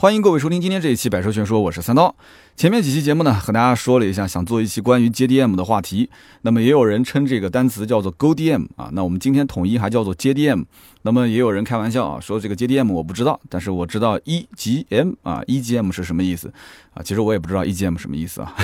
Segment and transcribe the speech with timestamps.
[0.00, 2.14] 欢迎各位收听今天这一期《百车全说》，我是三刀。
[2.54, 6.08] 前面几期节目呢，和大家说了一下，想做一期关于 JDM 的话题。
[6.42, 10.66] 那么也有人称这个单词叫做 GoDM 啊，那我们今天统一还叫做 JDM。
[11.02, 16.52] 那么也有人开玩笑啊，说这个 JDM 我不知道，但是我知道 EGM 啊，EGM 是什么意思
[16.94, 17.02] 啊？
[17.02, 18.54] 其实我也不知道 EGM 什么意思啊。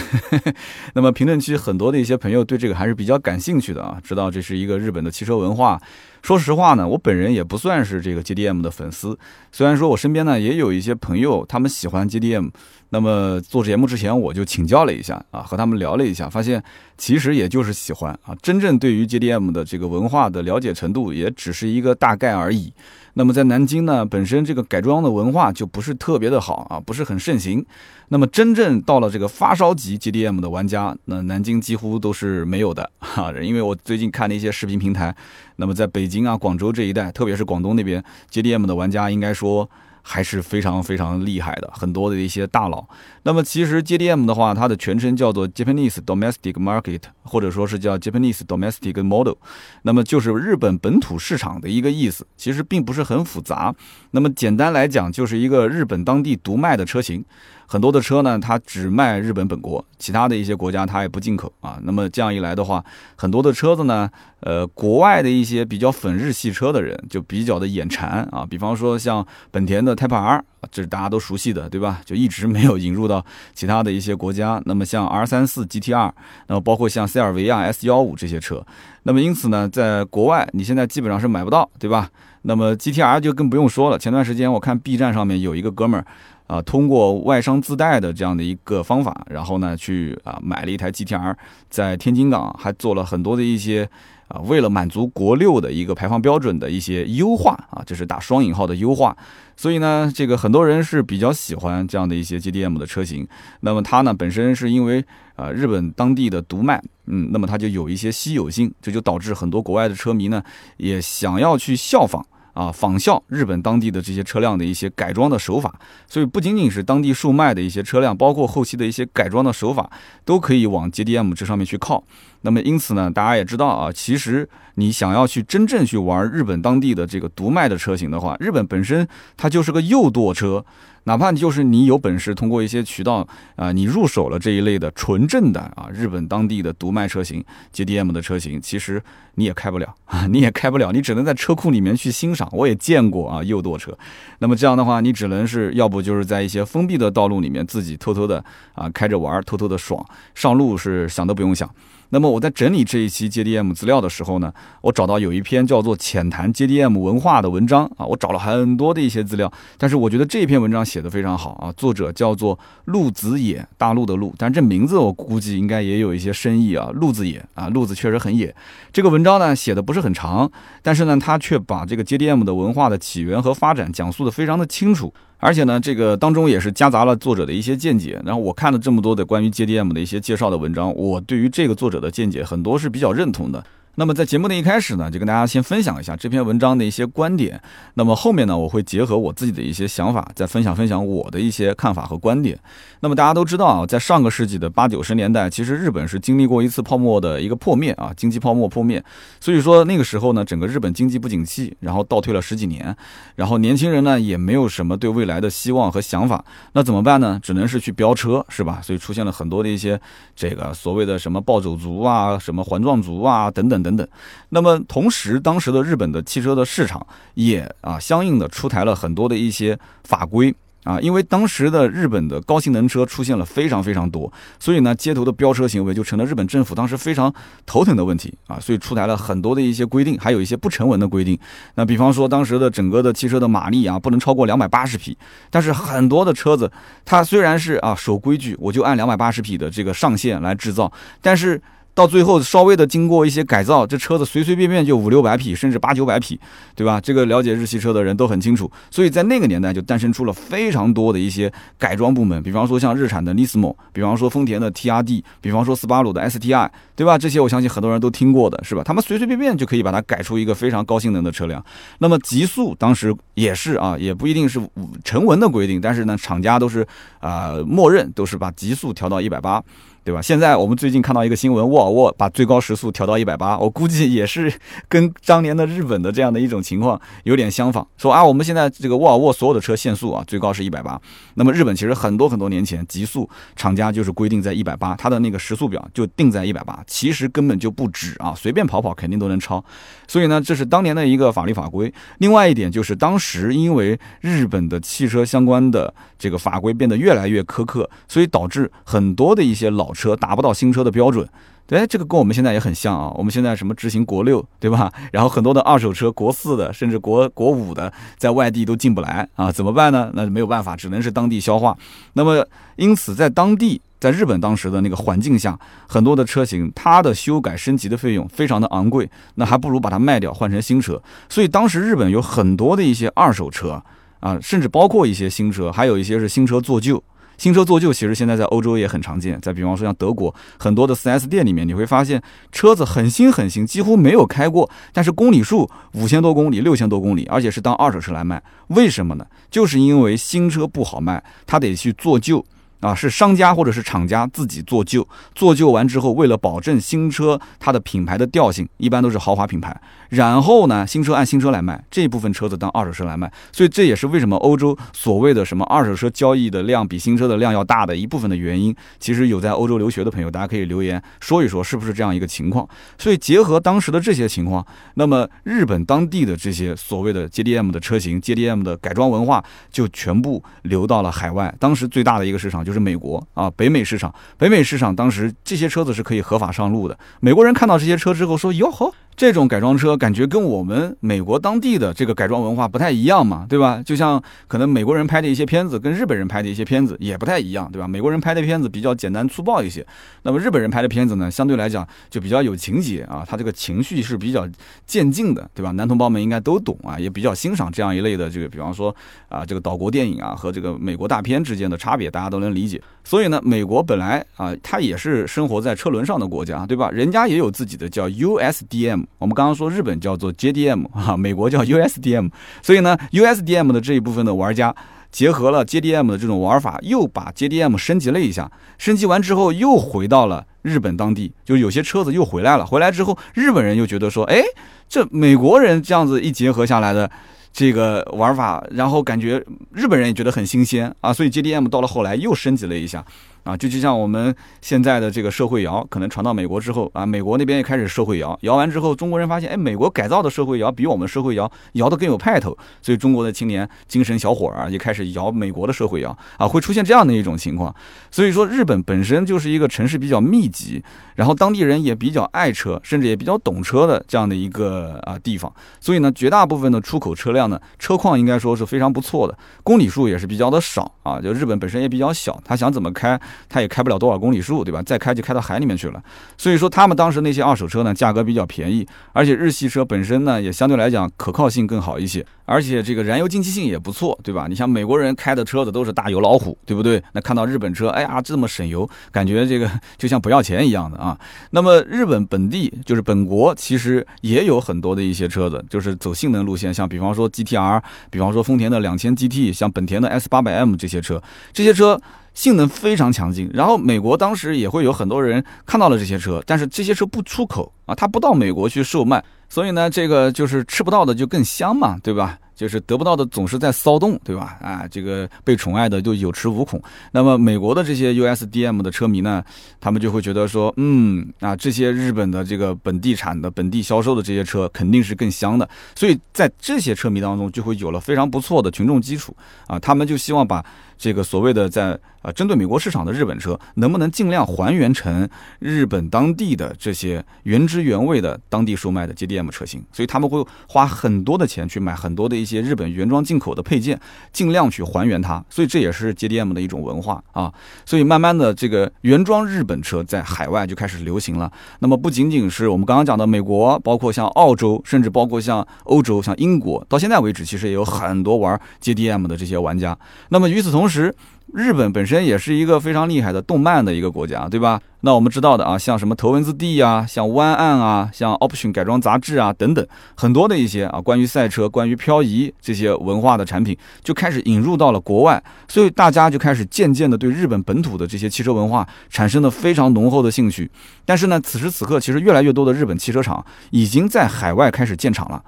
[0.95, 5.83] 那么评论区很多的一些朋友对这个还是比较感兴趣的啊，知道这是一个日本的汽车文化。
[6.25, 9.19] 说实话呢，我本人也不算是这个 JDM 的粉丝。
[9.53, 12.49] 虽然说我身边呢也有一些朋友，他们喜欢 JDM。
[12.95, 16.63] 那么做节目之前，我就请教了一下啊，和他们聊了一下，发现
[16.97, 22.73] 其实也就是喜欢啊，真正对于 JDM 的这个文化的了解程度，也只是一个大概而已。
[23.15, 27.67] 那么在南京呢，本身这个改装的文化就不是特别的好啊，不是很盛行。
[28.11, 33.33] 那么真正到了这个发烧级 JDM 的玩家，那南京几乎都是没有的哈。
[33.43, 35.13] 因为我最近看了一些视频平台，
[35.57, 39.69] 那么在北京啊、广州这一带，特别是广东那边 JDM 的玩家，应该说。
[40.07, 42.87] 还是非常非常厉害的，很多的一些大佬。
[43.23, 49.37] 那么其实 JDM 的话，它的全称叫做 Japanese Domestic Market，或者说是叫 Japanese Domestic Model，
[49.83, 52.27] 那么就是日本本土市场的一个意思。
[52.37, 53.75] 其实并不是很复杂。
[54.11, 57.25] 那么简单来讲，就是一个日本当地独卖的车型。
[57.67, 61.79] 很多的车呢，它只卖日本本国，其他的一些国家它也不进口啊。
[61.83, 62.85] 那么这样一来的话，
[63.17, 68.47] 很多的车子呢，呃，国外的一些比较粉日系车的人就比较的眼馋啊。
[68.49, 72.01] 比方说像本田的 Type R，这是大家都熟悉的，对吧？
[72.05, 74.61] 就一直没有引入到其他的一些国家。
[74.67, 76.13] 那么像 R 三四 GTR，
[76.49, 78.65] 那么包括像塞尔维亚 S 幺五这些车，
[79.05, 82.09] 那么因此呢，在国外你现在基本上是买不到，对吧？
[82.47, 83.99] 那么 GTR 就更不用说了。
[83.99, 86.07] 前段时间我看 B 站上面有一个哥们儿。
[86.47, 91.35] 啊，通过外商自带的这样的一个方法，然后呢，去啊买了一台 GTR，
[91.71, 93.89] 在天津港还做了很多的一些
[94.29, 99.17] 啊，为了满足国六的一个排放标准的一些优化啊，这是打双引号的优化。
[99.57, 103.27] 所以呢，这个很多人是比较喜欢这样的一些 GDM 的车型。
[103.61, 105.03] 那么它呢，本身是因为
[105.37, 110.43] 啊日本当地的独卖，嗯，那么它就有一些稀有性，这就导致很多国外的车迷呢
[110.77, 112.27] 也想要去效仿。
[112.55, 115.79] 啊，仿效日本当地的这些车辆的一些改装的手法，
[116.09, 119.91] 所以不仅仅是当地售卖的一些车辆，包括后期的一些改装的手法，
[120.25, 122.03] 都可以往 JDM 这上面去靠。
[122.41, 130.65] 那么因此呢，大家也知道啊，其实你想要去真正去玩日本当地的这个独卖的车型的话，日本本身它就是个右舵车。
[131.05, 133.27] 哪怕就是你有本事通过一些渠道
[133.57, 139.03] 啊，你入手了这一类的纯正的啊日本当地的独卖车型 JDM 的车型，其实
[139.35, 142.49] 你也开不了 啊，你也开不了，你只能在车库里面去欣赏。
[142.53, 143.97] 我也见过啊右舵车，
[144.39, 150.05] 那么这样的话，你只能是要不就是在一些封闭的道路里面自己偷偷的啊开着玩，偷偷的爽，
[150.35, 151.69] 上路是想都不用想。
[152.11, 168.55] 那么我在整理这一期 JDM 资料的时候呢，我找到有一篇叫做《浅谈 JDM 文化》的文章啊，我找了很多的一些资料，但是我觉得这篇文章写的非常好啊，作者叫做陆子野，大陆的陆，但这名字我估计应该也有一些深意啊，陆子野啊，陆子确实很野。
[168.93, 170.51] 这个文章呢写的不是很长，
[170.83, 175.13] 但是呢，他却把这个 JDM 的文化的起源和发展讲述的非常的清楚。
[175.39, 178.21] 而且呢，这个当中也是夹杂了作者的一些见解。
[178.25, 183.65] 然后我看了这么多的关于 JDM 的一些介绍的文章，我对于这个作者的见解很多是比较认同的。
[183.97, 187.61] 那么在节目的一开始呢，就跟大家先分享一下这篇文章的一些观点。
[187.95, 192.59] 那么后面呢，我会结合我自己的一些想法，再分享分享我的一些看法和观点。
[193.01, 199.03] 那么大家都知道啊，在上个世纪的八九十年代，其实日本是经历过一次泡沫的一个破灭啊，经济泡沫破灭。
[199.39, 202.97] 所以说那个时候呢，整个日本经济不景气，然后倒退了十几年，
[203.37, 206.45] 然后年轻人呢也没有什么对未来的希望和想法。
[206.73, 207.39] 那怎么办呢？
[207.41, 208.81] 只能是去飙车，是吧？
[208.83, 210.01] 所以出现了很多的一些
[210.35, 213.84] 这个所谓的什么暴走族啊，什么环状族啊等等。
[213.85, 214.09] 等等，
[214.49, 220.53] 那么同时，当时的日本的汽车的市场也啊，相应的出台了很多的一些法规
[220.85, 227.33] 啊，因为当时的日本的高性能车出现了非常非常多，所以呢，街头的飙车行为就成了日本政府当时非常
[227.65, 231.39] 头疼的问题啊，所以出台了很多的一些规定，还有一些不成文的规定。
[231.75, 235.17] 那比方说，当时的整个的汽车的马力啊，不能超过两百八十匹，
[235.51, 236.71] 但是很多的车子，
[237.05, 240.91] 它虽然是啊守规矩，我就按两百八十匹的这个上限来制造，
[241.23, 241.61] 但是。
[241.95, 246.39] 到最后稍微的经过一些改造，这车子随随便便就五六百匹，甚至八九百匹，
[246.75, 247.01] 对吧？
[247.01, 248.71] 这个了解日系车的人都很清楚。
[248.91, 257.17] 所以在那个年代就诞生出了非常多的一些改装部门，比方说像日产的 Nismo，比方说丰田的 TRD，比方说斯巴鲁的 STI，对吧？
[257.17, 258.83] 这些我相信很多人都听过的是吧？
[258.83, 261.65] 他们随随便便就可以把它改出一个非常高性能的车辆。
[261.99, 264.61] 那么极速当时也是啊，也不一定是
[265.05, 266.85] 成文的规定，但是呢，厂家都是
[267.21, 269.63] 啊默认都是把极速调到一百八。
[270.05, 270.21] 对吧？
[270.21, 274.53] 现在我们最近看到一个新闻，沃尔沃把最高时速调到一百八，我估计也是
[274.87, 277.87] 跟当年的日本的这样的一种情况有点相仿。
[277.97, 281.01] 说啊，我们现在这个沃尔沃所有的车限速啊，最高是一百八。
[281.37, 289.65] 那么日本其实很多很多年前极速厂家就是规定在一百八，它的那个时速表就定在一百八，其实根本就不止啊，随便跑跑肯定都能超。
[290.07, 291.91] 所以呢，这是当年的一个法律法规。
[292.19, 301.27] 另外一点就是当时因为日本的汽车相关的这个法规变得越来越苛刻，所以导致很多的一些老车达不到新车的标准，
[301.67, 303.11] 对，这个跟我们现在也很像啊。
[303.17, 304.93] 我们现在什么执行国六，对吧？
[305.13, 310.11] 然后很多的二手车国四的，甚至国国五的，在外地都进不来啊，怎么办呢？
[310.13, 311.75] 那没有办法，只能是当地消化。
[312.13, 312.47] 那么
[312.77, 315.59] 因此，在当地，在日本当时的那个环境下，
[315.89, 321.01] 很多的车型它的修改升级的费用非常的昂贵，那还不如把它卖掉换成新车。
[321.31, 323.83] 所以当时日本有很多的一些二手车
[324.21, 327.03] 啊，甚至包括一些新车，还有一些是新车做旧。
[327.37, 329.41] 新车做旧，其实现在在欧洲也很常见。
[329.41, 332.23] 再比方说像德国很多的 4S 店里面，你会发现
[332.53, 338.43] 车子很新很新，几乎没有开过，但是公里数五千多公里、六千多公里，而且是当二手车来卖。
[338.69, 339.27] 为什么呢？
[339.51, 342.45] 就是因为新车不好卖，他得去做旧。
[342.85, 349.75] 啊，是商家或者是厂家自己做旧，做旧完之后，为了保证新车它的品牌的调性，一般都是豪华品牌。
[350.11, 353.33] 然后呢，新车按新车来卖，这部分车子当二手车来卖。
[353.53, 358.77] 所以这也是为什么欧洲所谓的什么二手车交易的量比新车的量要大的一部分的原因。
[359.01, 362.69] 其实有在欧洲留学的朋友，大家可以留言说一说，是不是这样一个情况？
[362.99, 364.65] 所以结合当时的这些情况，
[364.97, 369.43] 那么日本当地的这些所谓的 JDM 的车型，JDM 的改装文化
[369.73, 371.53] 就全部流到了海外。
[371.59, 372.74] 当时最大的一个市场就。
[372.75, 376.99] 是美国啊，北美市场，北美市场当时这些车子是可以合法上路的。
[377.21, 383.81] 美国人看到这些车之后说：“哟呵。”这种改装车感觉跟我们美国当地的这个改装文化不太一样嘛，对吧？
[383.87, 387.87] 就像可能美国人拍的一些片子跟日本人拍的一些片子也不太一样，对吧？
[387.87, 389.87] 美国人拍的片子比较简单粗暴一些，
[390.23, 394.49] 那么日本人拍的片子呢，相对来讲就比较有情节啊，他这个情绪是比较
[394.85, 395.71] 渐进的，对吧？
[395.73, 398.95] 男同胞们应该都懂啊，也比较欣赏这样一类的这个，比方说
[399.29, 402.83] 啊，这个岛国电影啊和这个美国大片之间的差别，大家都能理解。
[403.05, 406.91] 所以呢，美国本来啊，它也是生活在车轮上的国家，对吧？
[406.91, 409.04] 人家也有自己的叫 USDM。
[409.19, 412.31] 我们刚刚说日本叫做 JDM 啊， 美国叫 USDM，
[412.63, 414.75] 所以呢，USDM 的这一部分的玩家
[415.11, 422.67] 结合了 JDM 的这种玩法，又把 JDM 升级了一下，升级完之后又回到了日本当地，就有些车子又回来了。
[422.67, 424.43] 回来之后，日本人又觉得说，哎，
[424.89, 427.09] 这美国人这样子一结合下来的
[427.53, 433.05] 这个玩法，然后感觉日本人也觉得很新鲜啊，所以 JDM 到了后来又升级了一下。
[433.45, 447.75] 啊，就就像我们现在的这个社会摇，可能传到美国之后啊，美国那边也开始社会摇，摇完之后，中国人发现，哎，美国改造的社会摇比我们社会摇摇的更有派头，所以中国的青年精神小伙儿啊也开始摇美国的社会摇啊，会出现这样的一种情况。
[448.11, 450.83] 所以说，日本本身就是一个城市比较密集，
[451.15, 463.21] 然后当地人也比较爱车，甚至也比较懂车的这样的一个啊地方，所以呢，绝大部分的出口车辆呢，车况应该说是非常不错的，公里数也是比较的少啊，就日本本身也比较小，他想怎么开。
[463.49, 464.83] 它也开不了多少公里数，对吧？
[464.83, 466.03] 再开就开到海里面去了。
[466.37, 474.47] 所以说，他们当时那些二手车呢，价格比较便宜，而且日系车本身呢，也相对来讲可靠性更好一些，而且这个燃油经济性也不错，对吧？
[474.49, 477.03] 你像美国人开的车子都是大油老虎，对不对？
[477.13, 481.19] 那看到日本车，哎呀，这么省油，感觉这个就像不要钱一样的啊。
[481.51, 487.81] 那么日本本地就是本国，其实也有很多的一些车子，就是走性能路线，像比方说 GTR，
[488.11, 491.23] 比方说丰田的两千 GT，像本田的 S 八百 M 这些车，
[491.53, 492.01] 这些车。
[492.35, 502.39] 性能非常强劲，然后美国当时也会有很多人看到了这些车，但是这些车不出口啊，它不到美国去售卖，所以呢，这个就是吃不到的就更香嘛，对吧？
[502.55, 504.57] 就是得不到的总是在骚动，对吧？
[504.63, 506.81] 啊，这个被宠爱的就有恃无恐。
[507.11, 509.43] 那么美国的这些 USDM 的车迷呢，
[509.81, 520.65] 他们就会觉得说，嗯，啊，这些日本的这个本地产的、本地销售的这些车肯定是更香的，所以在这些车迷当中就会有了非常不错的群众基础啊，他们就希望把。
[520.97, 529.85] 这个所谓的在啊针对美国市场的日本车，能不能尽量还原成日本当地的这些原汁原味的当地售卖的 JDM 车型？
[529.93, 533.99] 所以他们会花很多的钱去买很多的一些日本原装进口的配件，
[534.33, 535.45] 尽量去还原它。
[535.51, 537.53] 所以这也是 JDM 的一种文化啊。
[537.85, 541.53] 所以慢慢的，这个原装日本车在海外就开始流行了。
[541.81, 549.97] 那么不仅仅是我们刚刚讲的美国，包括像澳洲，甚至包括像欧洲、像英国，到现在为止其实也有很多玩 JDM 的这些玩家。
[550.31, 551.15] 那么与此同同时。
[551.53, 554.81] 日本本身也是一个非常厉害的动漫的一个国家，对吧？
[555.03, 570.69] 那我们知道的啊，像什么头文字 D 啊，像湾岸啊，像 Option 改装杂志啊等等，很多的一些啊关于赛车、关于漂移这些文化的产品就开始引入到了国外，所以大家就开始渐渐的对日本本土的这些汽车文化产生了非常浓厚的兴趣。
[571.05, 575.41] 但是呢，此时此刻其实越来越多的日本汽车厂已经在海外开始建厂了。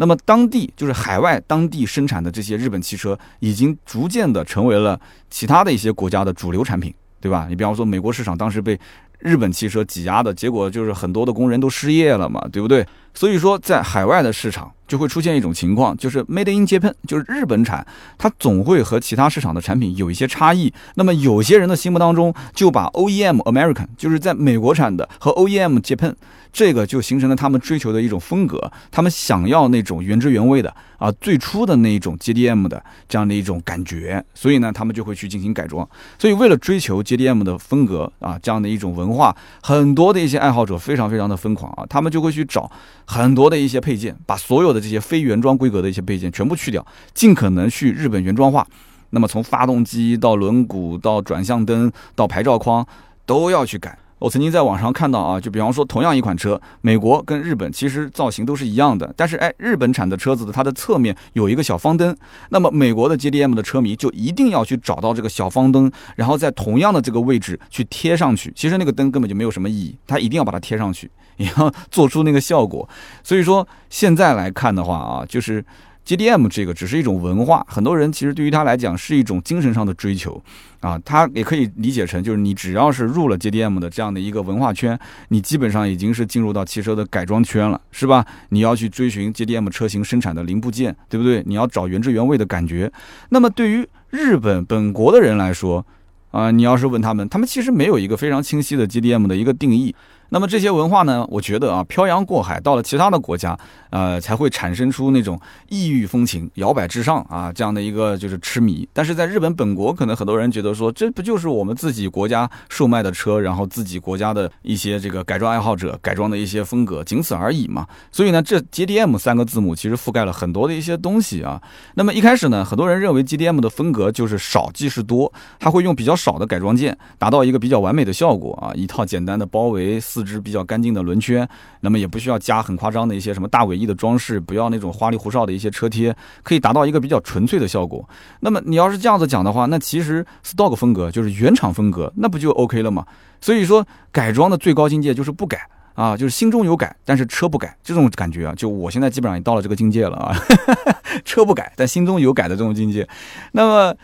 [0.00, 7.46] 那么当地就是海外当地生产的这些日本汽车，已经逐渐的成为了其他的一些国家的主流产品，对吧？
[7.48, 8.78] 你比方说美国市场当时被
[9.18, 12.86] 日本汽车挤压的结果，就是很多的工人都失业了嘛，对不对？
[13.14, 17.84] 所以说在海外的市场就会出现一种情况，就是 Made in Japan，就是日本产，
[18.16, 20.72] 它总会和其他市场的产品有一些差异。
[20.94, 26.14] 那么有些人的心目当中就把 OEM American，就是在美国产的和 OEM Japan。
[26.50, 35.86] 这个就形成了他们追求的一种风格，他们想要那种原汁原味的啊，最初的那一种 JDM 的这样的一种感觉，所以呢，他们就会去进行改装。
[36.18, 42.70] 所以为了追求 JDM 的风格啊，这样的一种文文化，很多的一些爱好者非常非常的疯狂啊，他们就会去找
[43.06, 48.66] 很多的一些配件，把所有的这些非原装规格的一些配件全部去掉，尽可能去日本原装化。
[49.10, 52.86] 那么从发动机到轮毂到转向灯到牌照框
[53.24, 53.98] 都要去改。
[54.18, 62.16] 我曾经在网上看到啊，就比方说同样一款车，美国跟日本其实造型都是一样的，但是哎，日本产的车子的它的侧面有一个小方灯，
[62.50, 68.52] 那么美国的 JDM 的车迷就一定要去找到这个小方灯，然后在同样的这个位置去贴上去。
[68.56, 72.88] 其实那个灯根本就没有什么意义，它一定要把它贴上去，也要 做出那个效果。
[73.22, 75.64] 所以说现在来看的话啊，就是。
[76.08, 80.42] JDM 这个只是一种文化，很多人其实对于他来讲是一种精神上的追求，
[80.80, 84.98] 啊，他也可以理解成就是你只要是入了 JDM 的这样的一个文化圈，
[85.28, 88.24] 你基本上已经是进入到汽车的改装圈了，是吧？
[88.48, 91.42] 你要去追寻 JDM 车型生产的零部件，对不对？
[91.44, 92.90] 你要找原汁原味的感觉。
[93.28, 95.84] 那么对于日本本国的人来说，
[96.30, 99.94] 啊，你要是问他们，他们其实没有一个非常清晰的 JDM 的一个定义。
[100.30, 101.26] 那么这些文化呢？
[101.30, 103.58] 我觉得啊，漂洋过海到了其他的国家，
[103.90, 108.86] 呃，才会产生出那种异域风情、摇摆至上啊这样的一个就是痴迷。
[108.92, 117.86] 但是在日本本国，可能很多人觉得说，这不就是我们自己国家售卖的车，然后自己国家的一些这个改装爱好者改装的一些风格，仅此而已嘛。
[118.12, 121.58] 所以呢，这 JDM 三个字母其实覆盖了很多的一些东西啊。
[121.94, 129.98] 那么一开始呢，很多人认为 JDM 的风格就是少即是多，它会用比较少的改装件，达到一个比较完美的效果啊，一套简单的包围。
[130.18, 131.48] 四支比较干净的轮圈，
[131.82, 138.04] 那么也不需要加很夸张的一些什么大尾翼的装饰，不要那种花里胡哨的一些车贴，可以达到一个比较纯粹的效果。
[138.40, 143.06] 那么你要是这样子讲的话，那其实 stock 风格就是原厂风格，那不就 OK 了吗？
[143.40, 150.34] 所以说改装的最高境界就是不改啊，就是心中有改，但是车不改，这种感觉啊，就我现在基本上也到了这个境界了啊，
[151.24, 153.08] 车不改，但心中有改的这种境界。
[153.52, 153.96] 那么。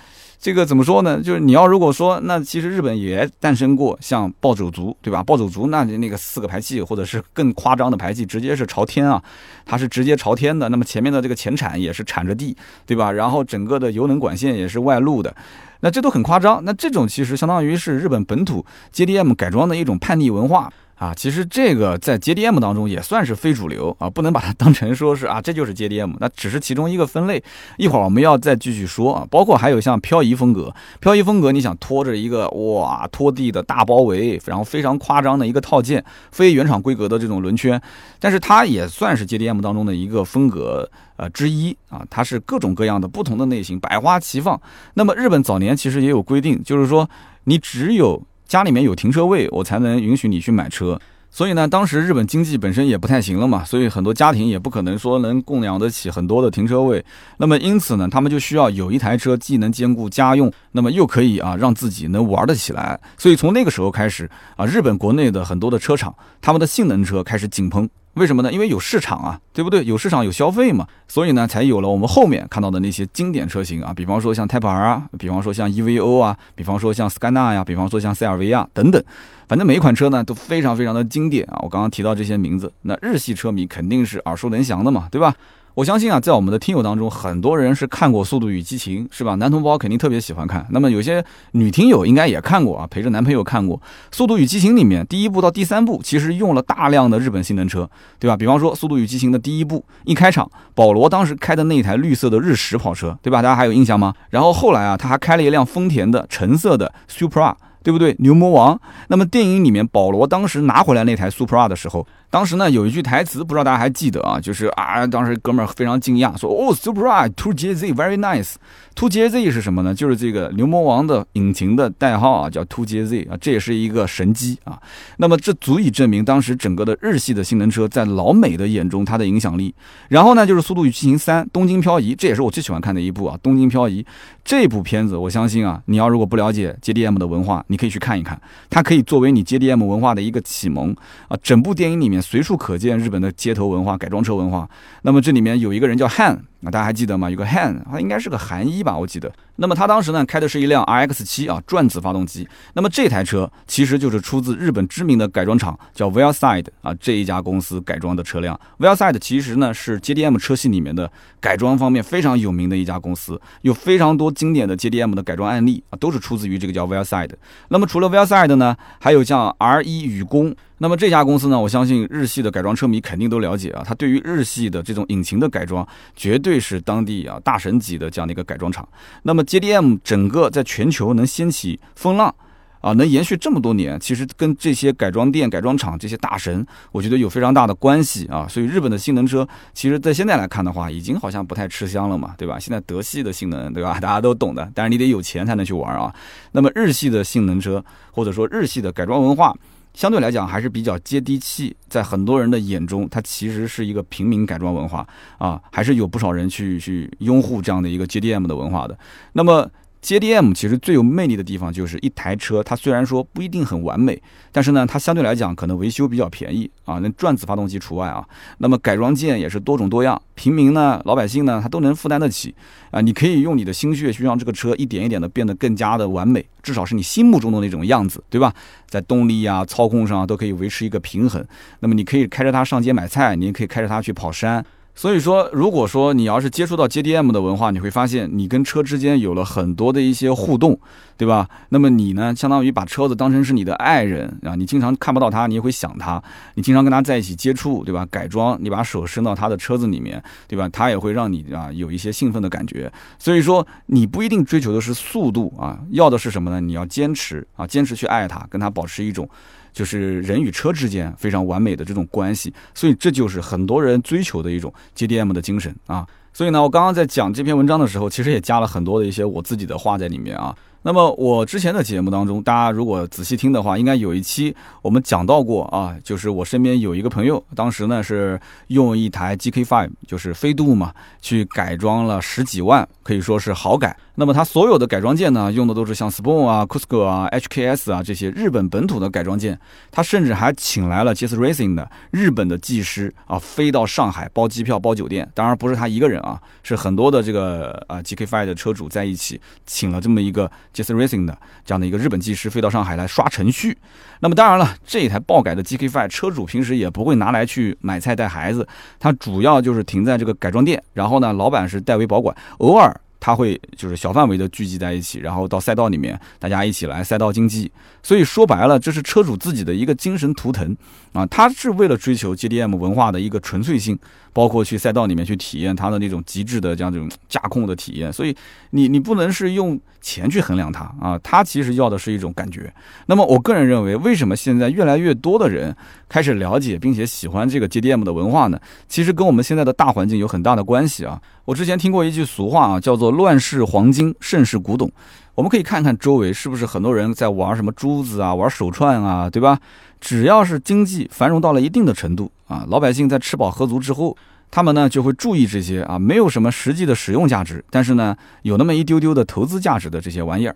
[0.45, 1.23] 这个怎么说呢？
[1.23, 5.23] 就是你要如果说，那其实日本也诞生过像暴走族，对吧？
[5.23, 9.23] 暴走族那那个四个排气，或者是更夸张的排气，直接是朝天啊，
[9.65, 10.69] 它是直接朝天的。
[10.69, 13.11] 那么前面的这个前铲也是铲着地，对吧？
[13.11, 15.35] 然后整个的油能管线也是外露的，
[15.81, 16.63] 那这都很夸张。
[16.63, 20.71] 那这种其实相当于是日本本土 JDM 改装的一种叛逆文化。
[21.05, 27.45] 啊，其实这个在 JDM 当中也算是非主流啊，不能把它当成说是啊，这就是 JDM，那只是其中一个分类。
[27.77, 37.79] 一会儿我们要再继续说啊，包括还有像漂移风格，漂移风格，你想拖着一个哇拖地的大包围，然后非常夸张的一个套件，非原厂规格的这种轮圈，
[38.19, 44.59] 但是它也算是 JDM 当中的一个风格呃之一啊，它是各种各样的不同的类型，百花齐放。
[44.95, 47.07] 那么日本早年其实也有规定，就是说
[47.45, 50.99] 你只有家里面有停车位，我才能允许你去买车。
[51.31, 57.05] 所以呢，当时日本经济本身也不太行了嘛，所以很多家庭也不可能说能供养得起很多的停车位。
[57.39, 63.01] 那么因此呢，他们就需要有一台车，既能兼顾家用，那么又可以啊让自己能玩得起来。
[63.19, 67.91] 所以从那个时候开始啊，日本国内的很多的车厂，他们的性能车开始井喷。
[68.15, 68.53] 为什么呢？
[68.53, 69.85] 因为有市场啊，对不对？
[69.85, 79.03] 有市场有消费嘛，所以呢，才有了我们后面看到的那些经典车型啊，比方说像 Type R 啊，比方说像 EVO 啊，比方说像 Scania 呀，比方说像 CRV 啊等等，
[79.49, 81.59] 反正每一款车呢都非常非常的经典啊。
[81.63, 85.35] 我刚刚提到这些名字，那日系车迷肯定是耳熟能详的嘛，对吧？
[85.75, 89.35] 我相信啊，在我们的听友当中，很多人是看过《速度与激情》，是吧？
[89.35, 90.65] 男同胞肯定特别喜欢看。
[90.71, 93.77] 那么有些女听友应该也看过啊，陪着男朋友看过
[94.13, 97.91] 《速度与激情》里面第一部到第三部，其实用了大量的日本性能车，
[98.21, 98.37] 对吧？
[98.37, 103.43] 比方说《速度与激情》的第一部一开场，保罗当时开的那台绿色的日食跑车，对吧？
[103.43, 104.15] 大家还有印象吗？
[104.31, 107.53] 然后后来啊，他还开了一辆丰田的橙色的 Supra。
[107.85, 108.17] 对不对？
[108.21, 108.81] 牛魔王。
[109.09, 114.41] 那么电影里面，保罗当时拿回来那台 Supra 的时候，当时呢有一句台词，不知道大家还记得啊？
[114.41, 118.55] 就是啊，当时哥们儿非常惊讶，说哦，Supra Two JZ very nice。
[118.97, 119.95] Two JZ 是什么呢？
[119.95, 124.81] 就是这个牛魔王的引擎的代号啊，叫 Two JZ 啊，这也是一个神机啊。
[125.17, 129.73] 那么这足以证明当时整个的日系的性能车在老美的眼中它的影响力。
[130.09, 134.03] 然后呢，就是《速度与激情三：东京漂移》，这也是我最喜欢看的一部啊，《东京漂移》
[134.45, 138.41] 这部片子，我相信啊，你要如果不了解 JDM 的文化，你可以去看一看，
[138.71, 140.93] 它可以作为你 JDM 文化的一个启蒙
[141.29, 141.37] 啊。
[141.41, 142.24] 整部电影里面。
[142.25, 144.69] 随处可见日本的街头文化、改装车文化。
[145.03, 147.29] 那么这里面有一个人叫汉，那大家还记得吗？
[147.29, 149.31] 有个汉，他应该是个韩裔吧，我记得。
[149.57, 152.49] 那么他当时呢开的是一辆 RX 七啊转子发动机。
[152.75, 158.59] 那么这台车其实就是出自日本知名的改装厂叫 v e l Side 啊这一家公司改装的车辆。
[158.79, 167.31] v e l Side 其实呢是 JDM 车系里面的改装方面非常有名的一家公司，有非常多经典的 JDM 的改装案例啊都是出自于这个叫 v e l Side。
[167.69, 170.55] 那么除了 v e l Side 呢，还有像 R 一宇工。
[170.79, 178.87] 那么这家公司呢，我相信日系的改装车迷肯定都了解啊，它对于日系的这种引擎的改装，绝对是当地啊大神级的这样的一个改装厂。
[179.23, 182.35] 那么 JDM 整个在全球能掀起风浪
[182.81, 188.47] 啊，能延续这么多年，其实跟这些改装店、改装厂这些大神，我觉得有非常大的关系啊。
[188.47, 192.59] 所以日本的性能车，其实在现在来看的话，已经好像不太吃香了嘛，对吧？
[192.59, 193.99] 现在德系的性能，对吧？
[194.03, 196.15] 大家都懂的，但是你得有钱才能去玩啊。
[196.53, 197.83] 那么日系的性能车，
[198.13, 199.57] 或者说日系的改装文化。
[199.95, 205.07] 相对来讲还是比较接地气，在很多人的眼中，它其实是一个平民改装文化
[205.39, 208.99] 啊，还是有不少人去去拥护这样的一个 JDM 的文化的。
[209.33, 209.71] 那么。
[210.05, 214.21] JDM 其实最有魅力的地方就是一台车，它虽然说不一定很完美，
[214.53, 218.23] 但是呢，它相对来讲可能维修比较便宜啊，那转子发动机除外啊。
[218.59, 222.55] 那么改装件也是多种多样，平民呢、老百姓呢，他都能负担得起
[222.91, 223.01] 啊。
[223.01, 228.53] 你可以用你的心血去让这个车一点一点的变得更加的完美，至少是你心目中的那种样子，对吧？
[228.87, 231.43] 在动力啊、操控上都可以维持一个平衡。
[231.81, 234.63] 那么你可以开着它上街买菜，你也可以开着它去跑山。
[234.97, 240.79] 所以说，如果说你要是接触到 JDM 的文化，你会发现你跟车之间有了很多的一些互动，
[241.17, 241.49] 对吧？
[241.71, 246.23] 那么你呢，相当于把车子当成是你的爱人啊，你经常看不到他，你也会想他，
[246.55, 248.07] 你经常跟他在一起接触，对吧？
[248.09, 250.69] 改装，你把手伸到他的车子里面，对吧？
[250.69, 252.91] 他也会让你啊有一些兴奋的感觉。
[253.19, 256.61] 所以说，你不一定追求的是速度啊，要的是什么呢？
[256.61, 259.29] 你要坚持啊，坚持去爱他，跟他保持一种。
[259.75, 266.07] 就是人与车之间非常完美的这种关系，所以这就是很多人追求的一种 JDM 的精神啊。
[266.33, 270.57] 所以呢，我刚刚在讲这篇文章的时候，其实也加了很多的一些我自己的话在里面啊。
[270.87, 283.97] 那么我之前的节目当中，大家如果仔细听的话，应该有一期我们讲到过啊，就是我身边有一个朋友，当时呢是用一台 GK5，就是飞度嘛，去改装了十几万，可以说是好改。
[284.17, 289.59] 那么它所有的改装件呢，用的都是像 Spoon 啊、Cusco 啊、HKS 啊这些日本本土的改装件。
[289.91, 295.29] 他甚至还请来了 Jas Racing 的日本的技师啊，飞到上海包机票、包酒店。
[295.35, 303.77] 当然不是他一个人啊，是很多的这个啊 GK5 的车主在一起，请了这么一个 Jas Racing 的这样的一个日本技师飞到上海来刷程序。
[304.21, 308.67] 那么当然了，这一台爆改的 GK5 车主平时也不会拿来去买菜带孩子，
[309.01, 312.95] 它主要就是停在这个改装店，然后呢，老板是代为保管，偶尔。
[313.25, 317.73] 他会就是小范围的聚集在一起，然后到赛道里面，大家一起来赛道竞技。
[318.03, 320.77] 所以说白了，这是车主自己的一个精神图腾
[321.15, 323.99] 啊，他是为了追求 JDM 文化的一个纯粹性。
[324.35, 328.37] 包括去赛道里面去体验它的那种极致的这样这种驾控的体验，所以
[328.71, 332.71] 你你不能是用钱去衡量它啊，它其实要的是一种感觉。
[333.07, 335.75] 那么我个人认为，为什么现在越来越多的人
[336.09, 338.61] 开始了解并且喜欢这个 JDM 的文化呢？
[338.89, 341.19] 其实跟我们现在的大环境有很大的关系啊。
[341.45, 344.91] 我之前听过一句俗话啊，叫做“乱世黄金，盛世古董”。
[345.37, 349.59] 我们可以看看周围是不是很多人在玩什么珠子啊，玩手串啊，对吧？
[350.01, 354.17] 只要是经济繁荣到了一定的程度啊，老百姓在吃饱喝足之后，
[354.51, 360.55] 他们呢就会注意这些啊，没有什么实际的使用价值，但是呢有那么一丢丢的投资价值的这些玩意儿。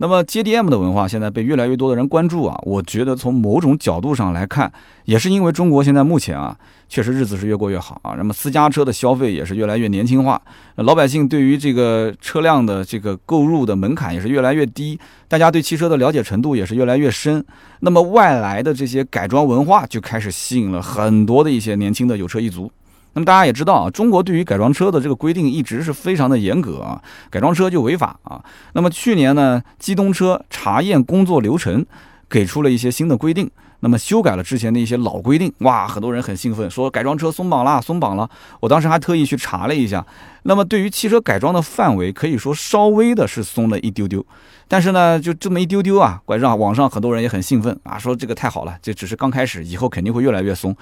[0.00, 4.72] 那么 JDM 的文化现在被越来越多的人关注啊，我觉得从某种角度上来看，
[5.04, 6.56] 也是因为中国现在目前啊，
[6.88, 8.14] 确实日子是越过越好啊。
[8.16, 10.40] 那么私家车的消费也是越来越年轻化，
[10.76, 17.44] 老百姓对于这个车辆的这个购入的门槛也是越来越低，大家对汽车的了解程度也是越来越深。
[17.80, 22.70] 那么外来的这些改装文化就开始吸引了很多的一些年轻的有车一族。
[23.18, 28.40] 那么大家也知道啊，中国对于改装车的这个规定一直是非常的严格啊，改装车就违法啊。
[28.74, 31.84] 那么去年呢，机动车查验工作流程
[32.28, 33.50] 给出了一些新的规定
[33.80, 38.30] 那么修改了之前的一些老规定，哇，很多人很兴奋，说改装车松绑了，松绑了。
[38.60, 40.06] 我当时还特意去查了一下，
[40.44, 44.24] 那么对于汽车改装的范围，可以说稍微的是松了一丢丢，
[44.68, 50.76] 但是呢，就这么一丢丢啊，拐让网上很多人也很兴奋啊，说这个太好了，这只是刚开始，以后肯定会越来越松。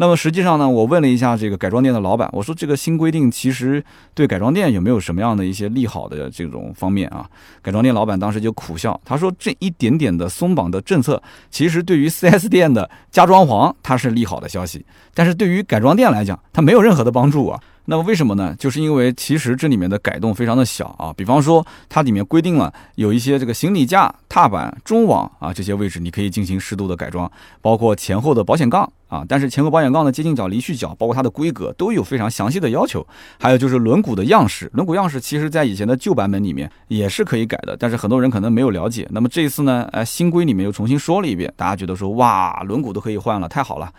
[0.00, 3.82] 那么实际上呢，我问了一下这个改装店的老板，我说这个新规定其实
[4.14, 7.28] 对改装店有没有什么样的一些利好的这种方面啊？
[7.62, 11.20] 改装店老板当时就苦笑，他说这一点点的松绑的政策，
[11.50, 17.60] 其实对于 4S 店的加装潢它是利好的消息，但是对于改装店来讲，它没有任何的帮助啊。
[17.90, 18.54] 那么为什么呢？
[18.58, 27.30] 就是因为其实这里面的改动非常的小啊，比方说它里面规定了有一些这个行李架、踏板、中网啊这些位置你可以进行适度的改装，
[27.62, 33.06] 包括前后的保险杠啊，但是前后保险杠的接近角、离去角，包括它的规格都有非常详细的要求。
[33.40, 39.08] 还有就是轮毂的样式，轮毂样式其实在以前的旧版本里面也是可以改的，但是很多人可能没有了解。
[39.12, 43.90] 那么这一次呢，哎，新规里面又重新说了一遍，大家觉得说哇，轮毂都可以换了，太好了。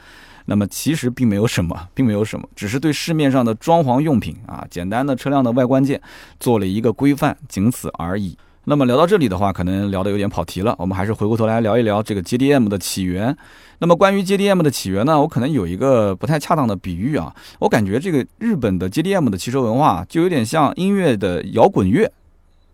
[0.50, 6.02] 那么其实并没有什么，并没有什么， 只是对市面上的装潢用品啊，简单的车辆的外观件
[6.40, 8.36] 做了一个规范，仅此而已。
[8.64, 13.38] 那么聊到这里的话，可能聊得有点跑题了，我们还是回过头来聊一聊这个 JDM 的起源。
[13.78, 22.12] 那么关于 JDM 的起源呢，我可能有一个不太恰当的比喻啊，我感觉这个日本的 JDM 的汽车文化就有点像音乐的摇滚乐。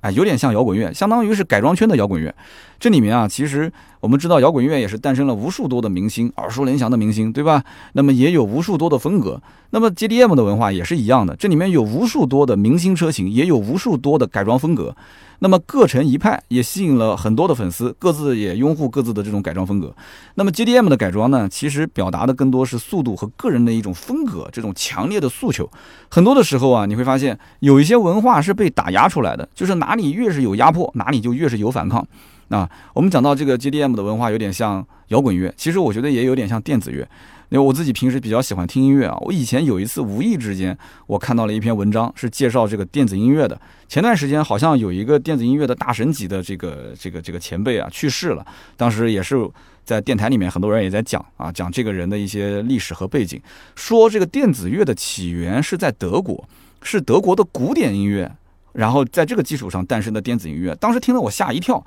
[0.01, 2.31] 啊，有点像摇滚乐，相当于是改装圈的摇滚乐。
[2.79, 3.71] 这里面啊，其实
[4.05, 7.63] 我们知道，摇滚乐也是诞生了无数多的明星，耳熟能详的明星，对吧？
[7.93, 9.41] 那么也有无数多的风格。
[9.71, 14.95] 那么 JDM 的文化也是一样的，这里面有无数多的明星车型，也有无数多的改装风格。
[15.39, 19.91] 那么各成一派，也吸引了很多的粉丝，各自也拥护各自的这种改装风格。
[20.35, 25.67] 那么 JDM 的改装呢，其实表达的更多是速度和个人的一种风格，这种强烈的诉求。
[26.09, 32.07] 很多的时候啊，你会发现有一些文化是被打压出来的，就是哪里越是有压迫，哪里就越是有反抗。
[32.49, 37.07] 啊，我们讲到这个 JDM 的文化有点像摇滚乐，其实我觉得也有点像电子乐。
[37.49, 43.57] 因为我自己平时比较喜欢听音乐啊，我以前有一次无意之间，我看到了一篇文章，是介绍这个电子音乐的。
[43.87, 48.43] 前段时间好像有一个电子音乐的大神级的这个这个这个前辈啊去世了，
[48.75, 49.47] 当时也是
[49.83, 53.39] 在电台里面很多人也在讲啊，讲这个人的一些历史和背景，
[53.75, 56.43] 说这个电子乐的起源是在德国，
[56.81, 58.29] 是德国的古典音乐，
[58.73, 60.73] 然后在这个基础上诞生的电子音乐。
[60.75, 61.85] 当时听得我吓一跳，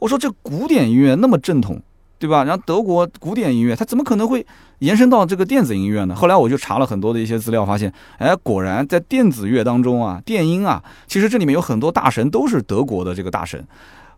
[0.00, 1.80] 我说这古典音乐那么正统。
[2.20, 2.44] 对吧？
[2.44, 4.46] 然后德国古典音乐，它怎么可能会
[4.80, 6.14] 延伸到这个电子音乐呢？
[6.14, 13.66] 后来我就查了很多的一些资料，发现，哎，果然在电子乐当中啊，电音啊，其实这里面有很多大神都是德国的这个大神，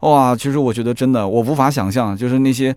[0.00, 2.74] 哇，其实我觉得真的我无法想象，就是那些。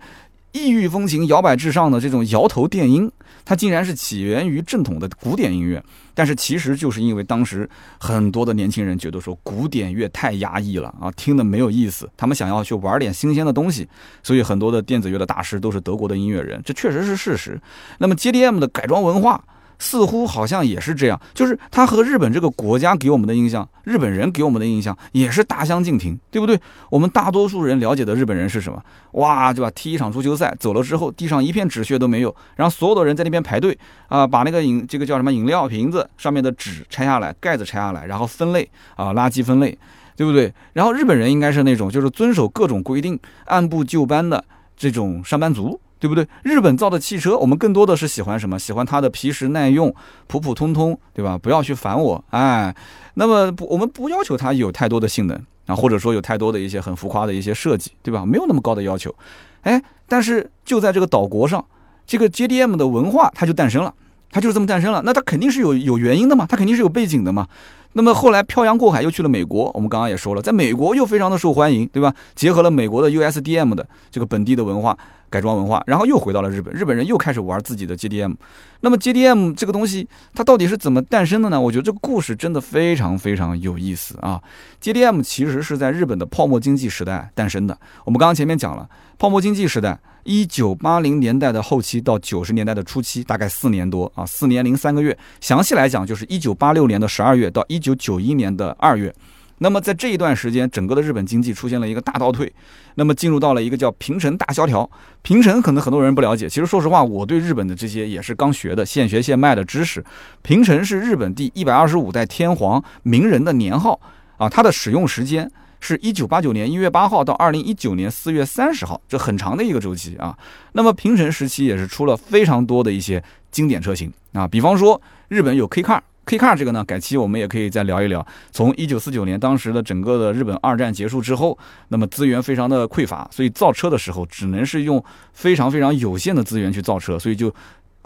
[0.52, 3.10] 异域风情、摇摆至上的这种摇头电音，
[3.46, 5.82] 它竟然是起源于正统的古典音乐。
[6.12, 13.88] 但是其实就是因为当时很多的年轻人觉得说古典乐太压抑了啊，听的没有意思，他们想要去玩点新鲜的东西，
[14.22, 17.58] 所以很多的电子乐的大师都是德国的音乐人，这确实是事实。
[17.98, 19.42] 那么 JDM 的改装文化。
[19.78, 26.58] 似乎好像也是这样，就是他和日本这个国家给我们的印象，日本人给我们的印象也是大相径庭，对不对？
[26.90, 28.82] 我们大多数人了解的日本人是什么？
[29.12, 29.70] 哇，对吧？
[29.74, 39.76] 踢一场足球赛走了之后，地上一片纸屑都没有，然后所有的人在那边排队啊，把那个饮这个叫什么饮料瓶子上面的纸拆下来，盖子拆下来，然后分类啊，垃圾分类，
[40.16, 40.52] 对不对？
[40.72, 44.42] 然后日本人应该是那种就是遵守各种规定、按部就班的
[44.76, 45.78] 这种上班族。
[45.98, 46.26] 对不对？
[46.42, 48.58] 日本造的汽车，我们更多的是喜欢什么？
[48.58, 49.94] 喜欢它的皮实耐用、
[50.26, 51.38] 普普通通，对吧？
[51.38, 52.74] 不要去烦我，哎。
[53.14, 58.26] 那么不，我们不要求它有太多的性能啊，或者说有太多的一些很浮夸的一些设计，对吧？
[58.26, 59.14] 没有那么高的要求，
[59.62, 59.82] 哎。
[60.08, 61.64] 但是就在这个岛国上，
[62.06, 63.92] 这个 JDM 的文化它就诞生了，
[64.30, 65.02] 它就是这么诞生了。
[65.04, 67.48] 那它肯定是有有原因的嘛，它肯定是有背景的嘛。
[67.94, 72.14] 那么后来漂洋过海又去了美国，我们刚刚也说了，在美国又非常的受欢迎，对吧？
[72.36, 74.96] 结合了美国的 USDM 的这个本地的文化。
[75.28, 78.34] 改装文化，然后又回到了日本，日本人又开始玩自己的 JDM。
[78.80, 81.60] 那么 JDM 这个东西，它到底是怎么诞生的呢？
[81.60, 84.40] 我觉得这个故事真的非常非常有意思啊
[84.82, 87.76] ！JDM 其实是在日本的泡沫经济时代诞生的。
[88.04, 95.16] 我们刚刚前面讲了，泡沫经济时代，一九八零年代的后期到九十年代的初期，大概四年多啊，四年零三个月。
[95.40, 99.12] 详细来讲，就是一九八六年的十二月到一九九一年的二月。
[99.58, 102.52] 那么在这一段时间，整个的日本经济出现了一个大倒退，
[102.96, 104.88] 那么进入到了一个叫平成大萧条。
[105.22, 110.04] 平成可能很多人不了解，其实说实话，我对日本的这些也是刚学的，现学现卖的知识。
[110.42, 113.98] 平成是日本第一百二十五代天皇明仁的年号
[114.36, 120.36] 啊，它的使用时间是一九八九年一月八号到二零一九年四月三十号，这很长的一个周期啊。
[120.72, 126.00] 那么平成时期也是出了非常多的一些经典车型啊，比方说日本有 K Car。
[126.26, 128.26] K Car 这个呢，改期我们也可以再聊一聊。
[128.50, 131.56] 从一九四九年当时的整个的日本二战结束之后，
[131.88, 137.54] 那么资源非常的匮乏，所以造车的时候只能是用非常非常有限的资源去造车，所以就。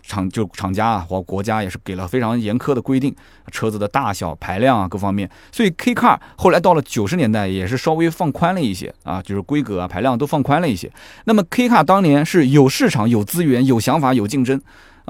[0.03, 3.15] 厂就厂家啊，或国家也是给了非常严苛的规定，
[3.53, 5.31] 车子的大小、排量啊各方面。
[5.53, 10.91] 所以 K Car 后来到了九十年代也是稍微放宽了一些啊，就是规格啊、排量都放宽了一些。
[11.27, 14.61] 那么 K Car 当年是有市场、有资源、有想法、有竞争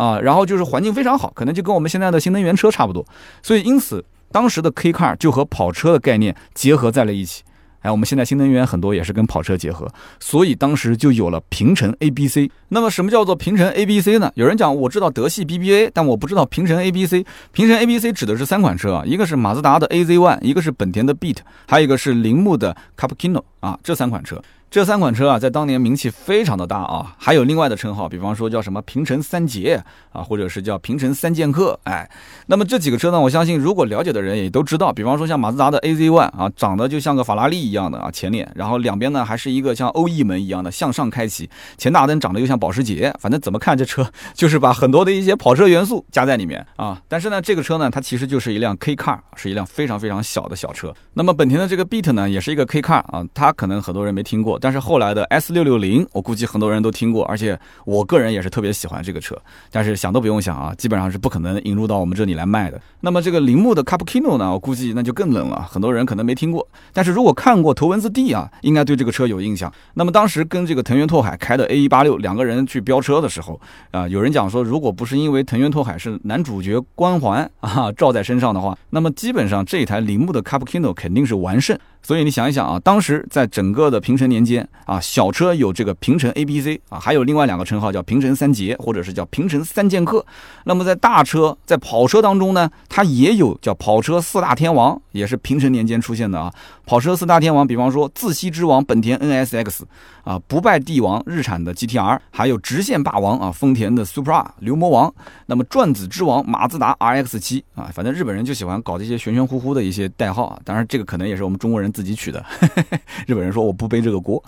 [0.00, 3.04] 啊，然后就是环境非常好，可能就跟我们现在的新能源车差不多。
[3.42, 7.42] 所以因此当时的 K Car 就和跑车的概念结合在了一起。
[7.80, 12.50] 哎，我们现在新能源很多也是跟跑车结合，所以当时就有了平成 A B C。
[12.68, 14.30] 那么什么叫做平成 A B C 呢？
[14.34, 17.24] 有人讲我知道德系 B B A，但我不知道平成 A B C。
[17.52, 24.42] 平成 A B C 指的是三款车啊，一个是马自达的 A Z One，一个是本田的 Beat，还有一个是铃木的 Cappuccino 啊，这三款车。
[24.70, 32.09] 这三款车啊，在当年名气非常的大啊，还有另外的称号，比方说叫什么平城三杰啊，或者是叫平城三剑客，哎，
[32.46, 47.02] 那么这几个车呢，我相信如果了解的人也都知道，比方说像马自达的 A Z One 啊，长得就像个法拉利一样的啊前脸，然后两边呢还是一个像欧翼门一样的向上开启，前大灯长得又像保时捷，反正怎么看这车就是把很多的一些跑车元素加在里面啊。
[47.09, 50.94] 但是呢，这个车呢，它其实就是一辆 K Car，是一辆非常非常小的小车。
[51.14, 54.59] 那么本田的这个 Beat 呢，也是一个 K Car 啊，它可能很多人没听过。
[54.60, 59.36] 但是后来的 S 六六零，我估计很多人都听过，而且我个人也是特别喜欢这个车。
[59.70, 62.80] 但是想都不用想啊，基本上是不可能引入到我们这里来卖的。
[63.00, 66.66] 那么这个铃木的 Cappuccino 呢，我估计那就更冷了，很多人可能没听过。
[66.92, 69.72] 但是如果看过《头文字 D》啊，应该对这个车有印象。
[69.94, 73.58] 那么当时跟这个藤原拓海开的 A 一八六两个人去飙车的时候
[73.90, 81.78] 啊，有人讲说，如果不是因为藤原拓海是男主角光环啊照在身上的话，那么基本上这一台铃木的 Cappuccino 肯定是完胜。
[82.02, 90.24] 所以你想一想啊，当时在整个的平成年间啊，小车有这个平成 A B C 啊，还有另外两个称号叫平成三杰，或者是叫平成三剑客。
[90.64, 96.52] 那么在大车在跑车当中呢，它也有叫跑车四大天王，也是平成年间出现的啊。
[96.86, 99.86] 跑车四大天王，比方说自吸之王本田 N S X
[100.24, 105.12] 啊，不败帝王日产的 G T R，还有直线霸王啊丰田的 Supra 流魔王。
[105.46, 110.58] 那么转子之王马自达 R X 七啊，反正日本人就喜欢搞这些玄玄乎乎的一些代号啊。
[110.64, 111.89] 当然这个可能也是我们中国人。
[111.92, 112.44] 自己取的，
[113.26, 114.42] 日本人说我不背这个锅。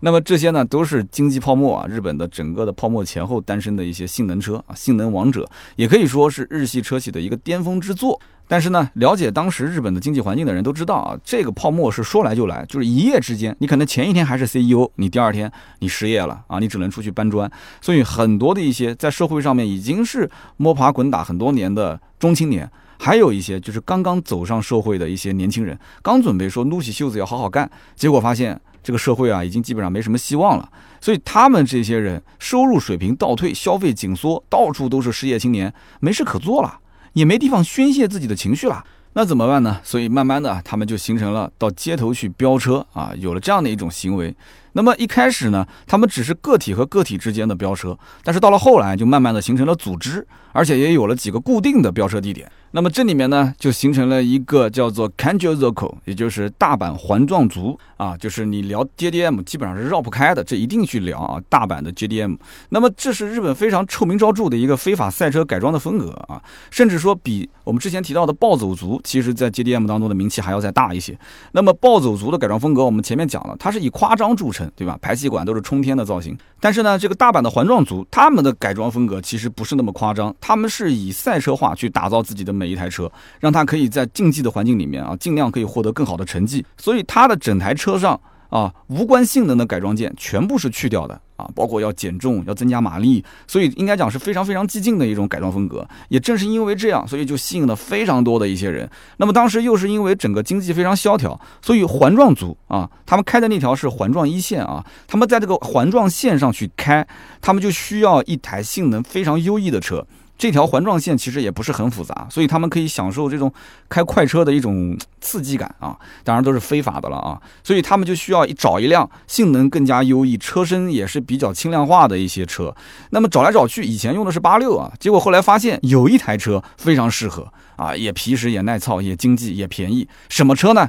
[0.00, 8.20] 那么这些呢，都是经济泡沫啊，日本的整个的泡沫前后诞生的一些性能车啊，性能王者，也可以说是日系车企的一个巅峰之作。
[8.50, 17.50] 但是呢，了解当时日本的经济环境的人都知道啊，这个泡沫是说来就来，就是一夜之间，你可能前一天还是 CEO，你第二天你失业了啊，你只能出去搬砖。
[17.80, 22.70] 所以很多的一些在社会上面已经是摸爬滚打很多年的中青年。
[22.98, 30.68] 还有一些就是刚刚走上社会的一些年轻人，刚准备说撸起袖子要好好干，结果发现这个社会啊已经基本上没什么希望了。
[31.00, 36.80] 所以他们这些人收入水平倒退，消费紧缩，到处都是失业青年，没事可做了，
[37.12, 39.80] 也没地方宣泄自己的情绪了，那怎么办呢？
[39.84, 44.34] 所以慢慢的他们就形成了到街头去飙车啊，有了这样的一种行为。
[44.72, 50.26] 那么一开始呢，他们只是个体和个体之间的飙车，但是到了后来就慢慢的形成了组织，
[50.58, 52.50] 而且也有了几个固定的飙车地点。
[52.72, 62.36] 那么这里面呢，就形成了一个叫做 Kanjo Zoko，也就是大阪环状族啊，就是你聊 JDM 基本上是绕不开的，这一定去聊啊，大阪的 JDM。
[62.70, 71.18] 那么这是日本非常臭名昭著的一个非法赛车改装的风格啊，甚至说比我们之前提到的暴走族，其实在 JDM 当中的名气还要再大一些。
[71.52, 74.98] 那么暴走族的改装风格，我们前面讲了，它是以夸张著称，对吧？
[75.00, 76.36] 排气管都是冲天的造型。
[76.60, 82.54] 但是呢，这个大阪的环状族，他们的改装风格其实不是那么夸张，他们是以赛车化去打造自己的。
[82.58, 86.64] 每一台车，让它可以在竞技的环境里面啊，尽量可以获得更好的成绩。
[86.78, 93.22] 所以它的整台车上啊，无关性能的改装件全部是去掉的啊，包括要减重、要增加马力。
[93.46, 95.86] 所以应该讲是非常非常激进的一种改装风格。
[96.08, 98.90] 也正是因为这样，所以就吸引了非常多的一些人。
[99.18, 107.06] 那么当时又是因为整个经济非常萧条，所以环状族啊，他们开的那条是环状一线啊，他们在这个环状线上去开，
[107.40, 110.04] 他们就需要一台性能非常优异的车。
[110.38, 113.52] 这条环状线其实也不是很复杂，所以他们可以享受这种
[113.88, 122.72] 开快车的一种刺激感啊，当然都是非法的了啊，所以他们就需要找一辆性能更加优异、车身也是比较轻量化的一些车。
[123.10, 130.88] 那么找来找去，以前用的是八六啊，结果后来发现有一台车非常适合啊，也皮实、也耐操、也经济、也便宜，什么车呢？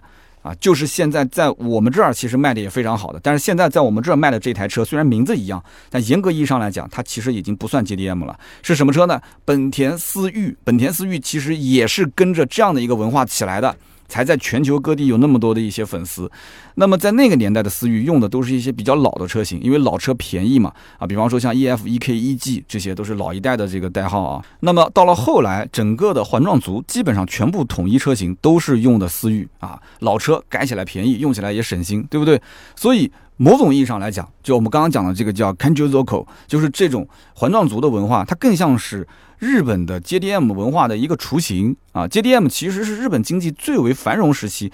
[0.50, 8.36] 啊，就是现在在我们这儿其实卖的也非常好的，但是现在在我们这儿卖的这台车虽然名字一样，但严格意义上来讲，它其实已经不算 JDM 了。
[8.64, 9.22] 是什么车呢？
[9.46, 10.58] 本田思域。
[10.64, 13.76] 本田思域其实也是跟着这样的一个文化起来的。
[14.10, 16.30] 才在全球各地有那么多的一些粉丝。
[16.76, 24.44] 那么在那个年代的思域用的都是一些比较老的车型，因为老车便宜嘛，啊，比方说像 EF、EK、EG 这些都是老一代的这个代号啊。
[24.62, 32.42] 那么到了后来，整个的环状族基本上全部统一车型都是用的思域啊，老车改起来便宜，用起来也省心，对不对？
[32.76, 39.08] 所以某种意义上来讲，就我们刚刚讲的这个叫 CANJOZOCO，就是这种环状族的文化，它更像是
[39.40, 42.08] 日本的 JDM 文化的一个雏形啊。
[42.08, 44.72] JDM 其实是日本经济最为繁荣时期。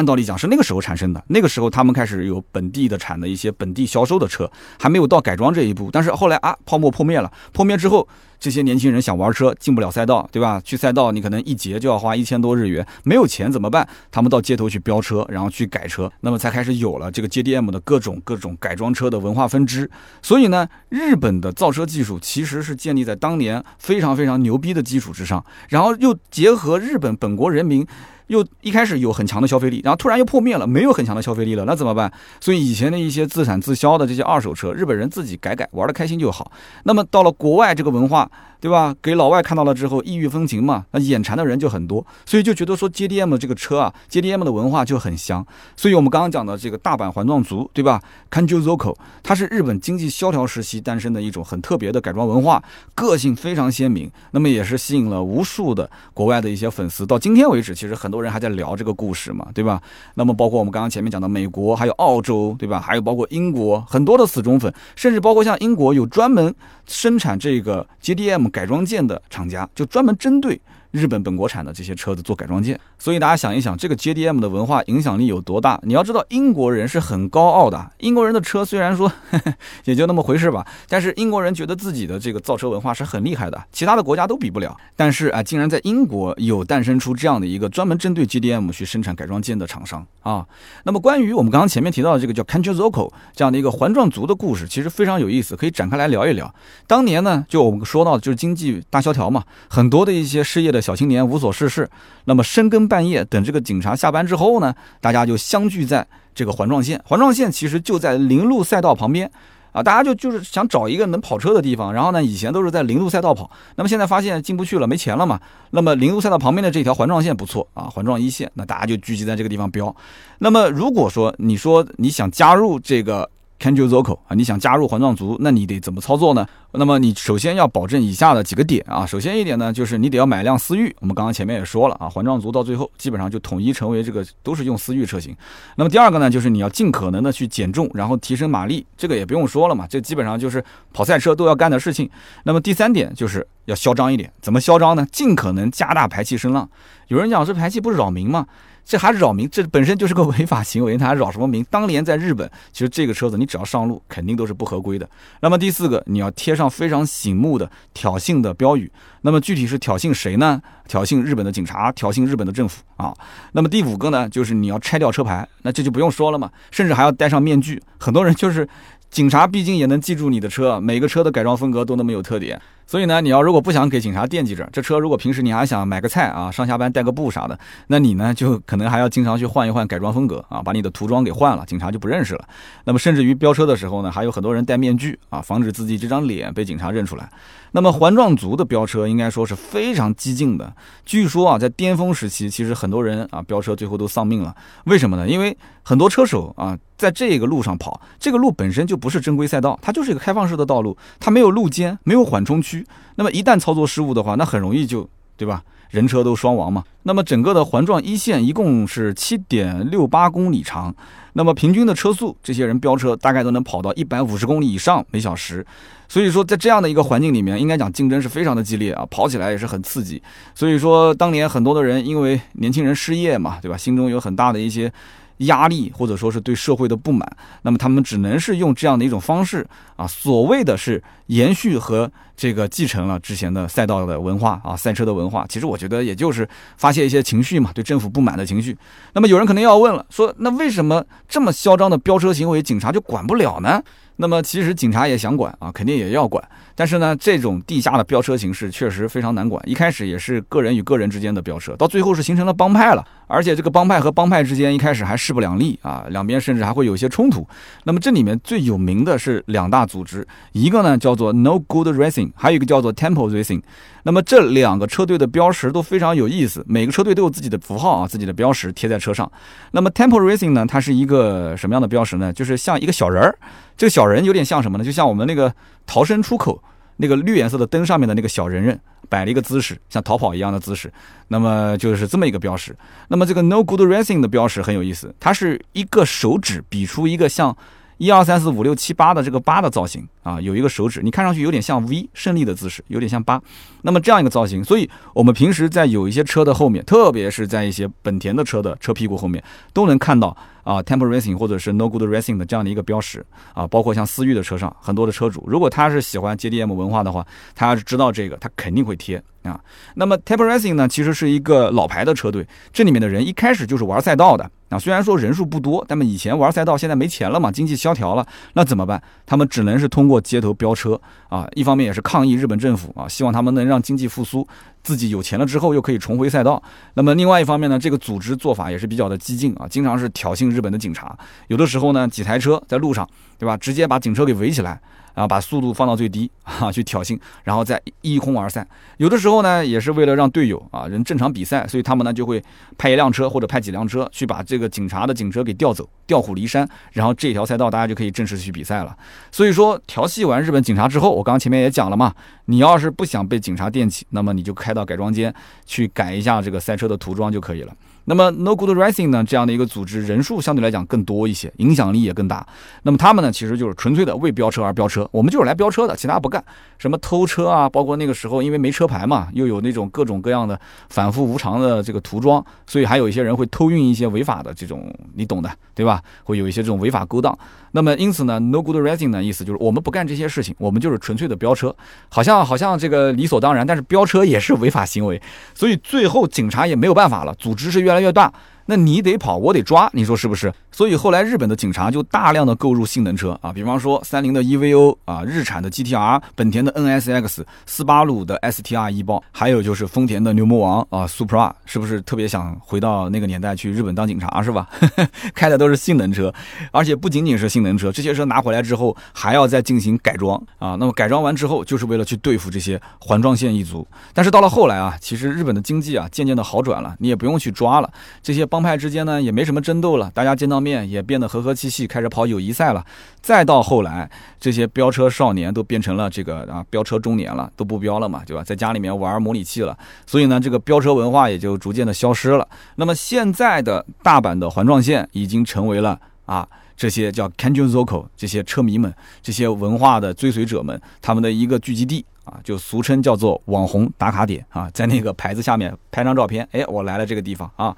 [0.00, 5.90] 按道理讲是那个时候产生的，那个时候他们开始有本地的产的一些本地销售的车，还没有到改装这一步。
[5.92, 8.08] 但是后来啊，泡沫破灭了，破灭之后，
[8.38, 10.58] 这些年轻人想玩车进不了赛道，对吧？
[10.64, 13.86] 去赛道你可能一节就要花一千多日元，没有钱怎么办？
[14.10, 19.90] 他们到街头去飙车，然后去改车，那么才开始有了这个 JDM 的各种各种改装车的文化分支。
[20.22, 27.86] 所以呢，日本的造车技术其实是建立在当年非常非常牛逼的基础之上，然后又结合日本本国人民。
[28.30, 32.10] 又一开始有很强的消费力，然后突然又破灭了，没有很强的消费力了，那怎么办？
[32.40, 36.52] 所以以前的一些自产自销的这些二手车，日本人自己改改，玩的开心就好。
[36.84, 38.30] 那么到了国外，这个文化。
[38.60, 38.94] 对吧？
[39.00, 45.44] 给老外看到了之后，异域风情嘛，那眼馋的人就很多，所以就觉得说 JDM 这个车啊，JDM 的文化就很香。
[45.74, 52.62] 所以我们刚刚讲的这个大阪环状族，对吧？Kanjuzoko，它是日本经济萧条时期诞生的一种很特别的改装文化，
[52.94, 54.10] 个性非常鲜明。
[54.32, 57.06] 那么也是吸引了无数的国外的一些粉丝。
[57.06, 59.80] 到今天为止，其实很多人还在聊这个故事嘛，对吧？
[60.16, 62.78] 那么包括我们刚刚前面讲的美国，还有澳洲，对吧？
[62.78, 66.54] 还有包括英国，很多的死忠粉，甚至包括像英国有专门
[66.86, 68.49] 生产这个 JDM。
[68.50, 70.60] 改装件的厂家就专门针对。
[70.90, 75.78] 日本本国产的这些车子做改装件，所以大家想一想，这个 JDM 的文化影响力有多大？
[75.84, 77.90] 你要知道，英国人是很高傲的。
[77.98, 79.10] 英国人的车虽然说
[79.84, 84.76] 也就那么回事吧，但是英国人觉得自己的这个造车文化是很厉害的，其他的国家都比不了。
[84.96, 90.44] 但是啊，竟然在英国有诞生出这样的一个专门针对 JDM 去生产改装件的厂商啊。
[90.82, 96.52] 那么关于我们刚刚前面提到的这个叫 Kanjo Zoko 这样的一个环状族的故事，其实非常有意思，可以展开来聊一聊。
[96.88, 100.79] 当年呢，就我们说到就是经济大萧条嘛，很多的一些失业的。
[100.80, 101.88] 小青年无所事事，
[102.24, 107.00] 那么深更半夜等这个警察下班之后呢，大家就相聚在这个环状线。
[107.04, 109.30] 环状线其实就在零路赛道旁边
[109.72, 111.92] 啊，大家就就是想找一个能跑车的地方。
[111.92, 115.40] 然后呢，以前都是在零路赛道跑，那么现在发现进不去了，没钱了嘛。
[115.70, 119.94] 那么零路赛道旁边的这条环状线不错啊，环状一线，那大家就聚集在这个地方飙。
[120.38, 123.28] 那么如果说你说你想加入这个。
[123.60, 126.46] Canjo Zoko 啊，你想加入环状族，那你得怎么操作呢？
[126.72, 129.04] 那么你首先要保证以下的几个点啊。
[129.04, 130.94] 首先一点呢，就是你得要买辆思域。
[131.00, 135.36] 我们刚刚前面也说了啊，环状族到最后基本上就统一成为这个都是用思域车型。
[135.76, 142.08] 那么第二个呢，就是你要尽可能的去减重，然后提升马力，这个也不用说了嘛，这基本上就是跑赛车都要干的事情。
[142.44, 145.06] 那么第三点就是要嚣张一点，怎么嚣张呢？
[145.12, 146.66] 尽可能加大排气声浪。
[147.08, 148.46] 有人讲这排气不扰民吗？
[148.84, 151.64] 这还扰民，这本身就是个违法行为， 他还扰什么民？
[151.70, 155.08] 当年在日本，其实这个车子你只要上路，肯定都是不合规的。
[155.40, 158.90] 那么第四个，你要贴上非常醒目的挑衅的标语。
[159.22, 160.60] 那么具体是挑衅谁呢？
[160.88, 163.14] 挑衅日本的警察，挑衅日本的政府啊。
[163.52, 167.80] 那么第五个呢，就是你要拆掉车牌，那这就不用说了嘛，甚至还要戴上面具。
[167.98, 168.68] 很多人就是
[169.10, 172.60] 警察，毕竟也能记住你的车，每个车的改装风格都那么有特点。
[172.90, 182.44] 所以呢，你要如果不想给警察惦记着这车，如果平时你还想买个菜啊，上下班带个布啥的，那你呢就可能还要经常去换一换改装风格啊，把你的涂装给换了，警察就不认识了。
[182.82, 187.30] 那么甚至于飙车的时候呢，还有很多人戴面具啊，防止自己这张脸被警察认出来。
[187.70, 190.74] 那么环状族的飙车应该说是非常激进的，
[191.06, 194.52] 据说啊，在巅峰时期，其实很多人啊飙车最后都丧命了。
[194.86, 195.28] 为什么呢？
[195.28, 202.79] 因为很多车手啊在这个路上跑，这个路本身就不是正规赛道，它就是一个开放式的道路，它没有路肩，没有缓冲区。
[203.16, 205.62] 那么一旦操作失误的话，那很容易就对吧？
[205.90, 206.84] 人车都双亡嘛。
[207.02, 210.94] 那么整个的环状一线一共是七点六八公里长，
[211.32, 215.66] 那么平均的车速，这些人飙车大概都能跑到一百五十公里以上每小时。
[216.08, 220.22] 所以说，在这样的一个环境里面，应该讲竞争是非常的激烈啊，跑起来也是很刺激。
[220.54, 223.76] 所以说，当年很多的人因为年轻人失业嘛，对吧？
[223.76, 224.92] 心中有很大的一些。
[225.40, 227.30] 压力或者说是对社会的不满，
[227.62, 235.46] 那么他们只能是用这样的一种方式啊，所谓的是延续和这个继承了之前的赛道的文化啊，赛车的文化。
[235.48, 238.76] 其实我觉得也就是发泄一些情绪嘛，对政府不满的情绪。
[239.12, 243.82] 那么有人可能要问了，说那为什么这么嚣张的飙车行为，警察就管不了呢？
[244.16, 246.46] 那么其实警察也想管啊，肯定也要管。
[246.80, 249.62] 但是呢，这种地下的飙车形式确实非常难管。
[249.68, 253.06] 一开始也是个人与个人之间的飙车，到最后是形成了帮派了。
[253.26, 257.46] 而且这个帮派和帮派之间一开始还势不两立啊，两边甚至还会有一些冲突。
[257.84, 263.60] 那么这里面最有名的是两大组织，一个呢叫做 No Good Racing，还有一个叫做 Temple Racing。
[264.02, 269.30] 那么这两个车队的标识都非常有意思，每个车队都有自己的符号啊，自己的标识贴在车上。
[269.72, 272.32] 那么 Temple Racing 呢，它是一个什么样的标识呢？
[272.32, 273.38] 就是像一个小人儿，
[273.76, 274.82] 这个小人有点像什么呢？
[274.82, 275.54] 就像我们那个
[275.90, 276.62] 逃生出口
[276.98, 280.92] 那个绿颜色的灯上面的那个小人人，摆了一个姿势，像逃跑一样的姿势。
[281.26, 282.76] 那么就是这么一个标识。
[283.08, 287.56] 那么这个 No Good Racing 的标识很有意思，它是一个手指比出一个像。
[288.00, 293.38] 一二三四五六七八的这个八的造型啊，有一个手指，你看上去有点像 V 胜利的姿势，有点像八。
[293.82, 303.22] 那么这样一个造型，所以我们平时在有一些车的后面，特别是在一些本田的车的车屁股后面，都能看到啊，Temple Racing 或者是 No Good Racing 的这样的一个标识
[303.52, 303.66] 啊。
[303.66, 309.60] 包括像思域的车上，很多的车主，如果他是喜欢 JDM 文化的话，他要是知道这个，他肯定会贴啊。
[309.96, 314.50] 那么 Temple Racing 呢，其实是一个老牌的车队，这里面的人一开始就是玩赛道的。
[314.70, 319.02] 啊，虽然说人数不多，但么以前玩赛道，现在没钱了嘛，经济萧条了，那怎么办？
[319.26, 320.98] 他们只能是通过街头飙车
[321.28, 324.46] 啊，一方面也是抗议日本政府啊，希望他们能让经济复苏，
[324.82, 326.62] 自己有钱了之后又可以重回赛道。
[326.94, 331.18] 那么另外一方面呢，这个组织做法也是比较的激进啊，经常是挑衅日本的警察，
[331.48, 333.08] 有的时候呢几台车在路上，
[333.38, 333.56] 对吧？
[333.56, 334.80] 直接把警车给围起来。
[335.14, 338.66] 然后把速度放到最低 啊，去挑衅，然后再一哄而散。
[338.98, 342.42] 有的时候呢，也是为了让队友啊人正常比赛，所以他们呢就会
[342.76, 346.68] 派一辆车或者派几辆车去把这个警察的警车给调走，调虎离山。
[346.92, 348.96] 然后这条赛道大家就可以正式去比赛了。
[349.30, 352.14] 所以说调戏完日本警察之后，我刚刚前面也讲了嘛，
[352.46, 355.34] 你要是不想被警察电起，那么你就开到改装间
[355.64, 357.72] 去改一下这个赛车的涂装就可以了。
[358.10, 359.22] 那么 No Good Racing 呢？
[359.22, 362.44] 这样的一个组织人数相对来讲更多一些，影响力也更大。
[362.82, 365.08] 那么他们呢，其实就是纯粹的为飙车而飙车。
[365.12, 366.44] 我们就是来飙车的，其他不干。
[366.76, 370.58] 什么偷车啊，包括那个时候因为没车牌嘛，又有那种各种各样的
[370.88, 376.02] 反复无常的这个涂装，所以还有一些人会偷运一些违法的这种，你懂的，对吧？
[376.24, 377.38] 会有一些这种违法勾当。
[377.70, 381.72] 那么因此呢，No Good Racing 呢，意思就是我们不干这些事情，我们就是纯粹的飙车。
[382.08, 385.22] 好像好像这个理所当然，但是飙车也是违法行为，
[385.54, 387.99] 所以最后警察也没有办法了，组织是越来。
[388.00, 388.32] 越大，
[388.70, 390.54] 那你得跑，我得抓，你说是不是？
[390.70, 404.68] 所以后来日本的警察就大量的购入性能车啊，比方说三菱的 EVO 啊，日产的 GTR，本田的 NSX，斯巴鲁的 STR 一爆，还有就是丰田的牛魔王啊，Supra，是不是特别想回到那个年代去日本当警察是吧？
[405.34, 406.32] 开的都是性能车，
[406.70, 410.76] 而且不仅仅是性能车，这些车拿回来之后还要再进行改装啊。
[410.78, 413.84] 那么改装完之后，就是为了去对付这些环状线一族。
[414.14, 417.90] 但是到了后来啊，其实日本的经济啊渐渐的好转了，你也不用去抓了，
[418.22, 422.84] 这些帮派之间呢也没什么争斗了，大家见到面也变得和和气气，开始跑友谊赛了。
[423.20, 428.42] 再到后来，这些飙车少年都变成了这个啊飙车中年了，都不飙了嘛，对吧？
[428.42, 432.46] 在家里面玩模拟器了，所以呢，这个飙车文化也就逐渐的消失了。
[432.76, 442.04] 那么现在的大阪的环状线已经成为了啊这些叫 Kanjo Zoko 这些车迷们、这些文化的追随者们他们的一个聚集地。
[442.30, 447.76] 啊，就俗称叫做网红打卡点啊，在那个牌子下面拍张照片，哎，我来了这个地方啊。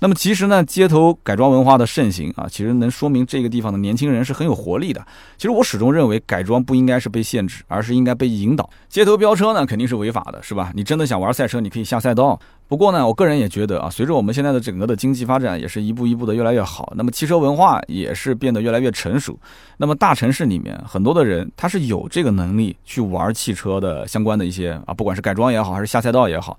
[0.00, 5.04] 那么其实呢，街头改装文化的盛行啊，其实能说明这个地方的年轻人是很有活力的。
[5.38, 8.68] 其实我始终认为，改装不应该是被限制，而是应该被引导。
[8.90, 10.70] 街头飙车呢，肯定是违法的，是吧？
[10.74, 12.38] 你真的想玩赛车，你可以下赛道。
[12.66, 16.92] 不过呢，我个人也觉得啊，随着我们现在的整个的经济发展，也是一步一步的越来越好。
[16.96, 19.38] 那么汽车文化也是变得越来越成熟。
[19.76, 26.58] 那么大城市里面很多的人，他是有这个能力去玩汽车的相关的一些啊，不管是改装也好，还是下赛道也好。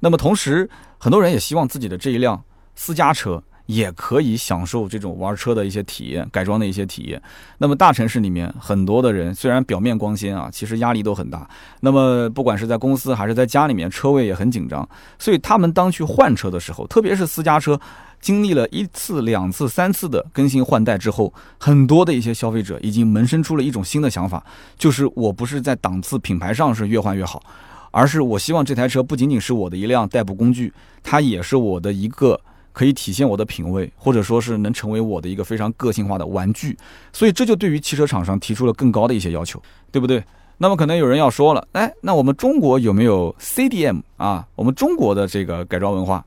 [0.00, 2.40] 那么同时，很多人也希望自己的这一辆
[2.74, 3.42] 私家车。
[3.66, 7.20] 也可以享受这种玩车的一些体验，改装的一些体验。
[7.58, 11.48] 那么大城市里面很多的人，虽然表面光鲜啊，其实压力都很大。
[11.80, 14.88] 那么不管是在公司还是在家里面，车位也很紧张。
[15.18, 17.78] 所以他们当去换车的时候，特别是私家车，
[18.20, 24.44] 经历了一次、两次、三次的更新换代之后，很多的一些消费者已经萌生出了一种新的想法，
[24.78, 27.42] 就是我不是在档次品牌上是越换越好，
[27.90, 32.40] 而是我希望这台车不仅仅是我的一辆代步工具，它也是我的一个。
[32.76, 36.76] 可以体现我的品味，或者说是能成为我的一个非常个性化的玩具，
[37.10, 39.58] 所以这就对于汽车厂商提出了更高的一些要求，
[39.90, 40.22] 对不对？
[40.58, 44.46] 那么可能有人要说了，哎，那我们中国有没有 CDM 啊？
[44.54, 46.22] 我们中国的这个改装文化，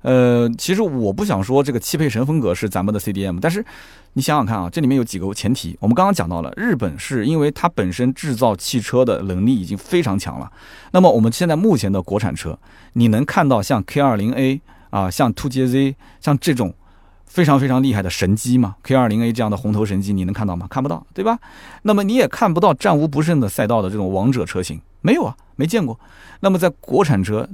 [0.00, 3.64] 呃，其实我不想说这个汽配城风格是咱们的 CDM，但是
[4.14, 10.50] 你想想看啊，这里面有几个前提，我们刚刚讲到了，日本是因为它本身制造汽车的能力已经非常强了，
[10.90, 12.58] 那么我们现在目前的国产车，
[12.94, 14.60] 你能看到像 K 二零 A。
[14.92, 16.72] 啊，像 Two JZ 像这种
[17.26, 20.66] 非常非常厉害的神机嘛，K 二零 A 这样的红头神机，你能看到吗？
[20.68, 21.38] 看不到，对吧？
[21.82, 25.98] 那么你也看不到战无不胜的赛道的这种王者车型，没有啊，没见过。
[26.40, 27.48] 那么在国产车，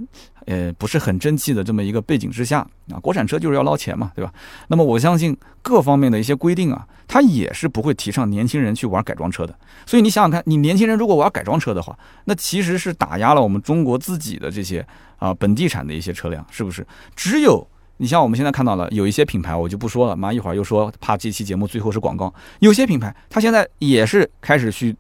[0.47, 4.33] 呃，不是很争气的这么一个背景之下啊，国产车就是要捞钱嘛，对吧？
[4.67, 9.55] 那么我相信各方面的一些规定啊，它也是不会提倡年轻人去玩改装车的。
[9.87, 14.85] 所以你想想看，你年轻人如果玩改装车的话，那其实是打压了我们中国自己的这些
[15.19, 16.87] 啊本地产的一些车辆，是不是？
[17.15, 17.67] 只有
[17.99, 22.33] 你像我们现在看到了有一些品牌，我就不说了，妈一会儿又说怕这期节目最后是广告。
[22.61, 24.97] 有些品牌它现在也是开始去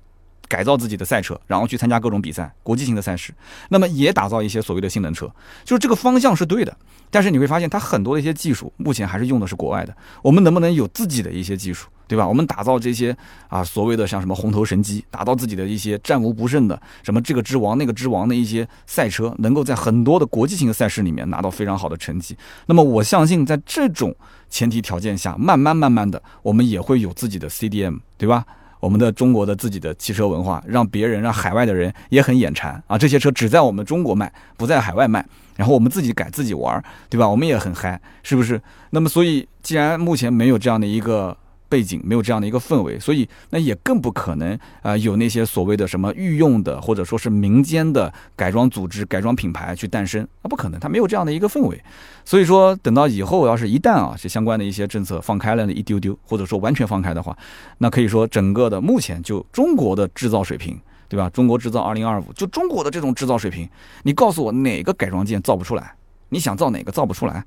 [0.48, 3.32] 改造自己的赛车，然后去参加各种比赛、国际性的赛事，
[3.68, 5.30] 那么也打造一些所谓的性能车，
[5.64, 6.76] 就是这个方向是对的。
[7.10, 9.96] 但是你会发现，它很多的一些技术目前还是用的是国外的。
[10.20, 12.28] 我们能不能有自己的一些技术，对吧？
[12.28, 13.16] 我们打造这些
[13.48, 22.36] 啊所谓的像什么红头神机，打造自己的一些战无不胜的什么这个之王那个之王的一些赛车，能够在很多的国际性的赛事里面拿到非常好的成绩。
[22.66, 24.14] 那么我相信，在这种
[24.50, 28.44] 前提条件下，慢慢慢慢的，我们也会有自己的 CDM，对吧？
[28.80, 32.96] 我们的中国的自己的汽车文化，让别人让海外的人也很眼馋啊！
[32.96, 35.24] 这些车只在我们中国卖，不在海外卖。
[35.56, 37.28] 然后我们自己改自己玩，对吧？
[37.28, 38.60] 我们也很嗨，是不是？
[38.90, 41.36] 那么所以，既然目前没有这样的一个
[41.68, 51.80] 背景，没有这样的一个氛围，所以那也更不可能啊有那些所谓的什么御用的或者说是民间的改装组织、改装品牌去诞生，那不可能，它没有这样的一个氛围。
[52.24, 57.36] 所以说，等到以后要是一旦啊这相关的一些政策放开了那一丢丢，或者说完全放开的话，
[57.78, 60.78] 那可以说整个的目前就中国的制造水平。
[61.10, 61.30] 对吧？
[61.30, 63.66] 中国制造二零二五，就中国的这种制造水平，
[64.02, 65.94] 你告诉我哪个改装件造不出来？
[66.30, 67.44] 你想造哪个造不出来？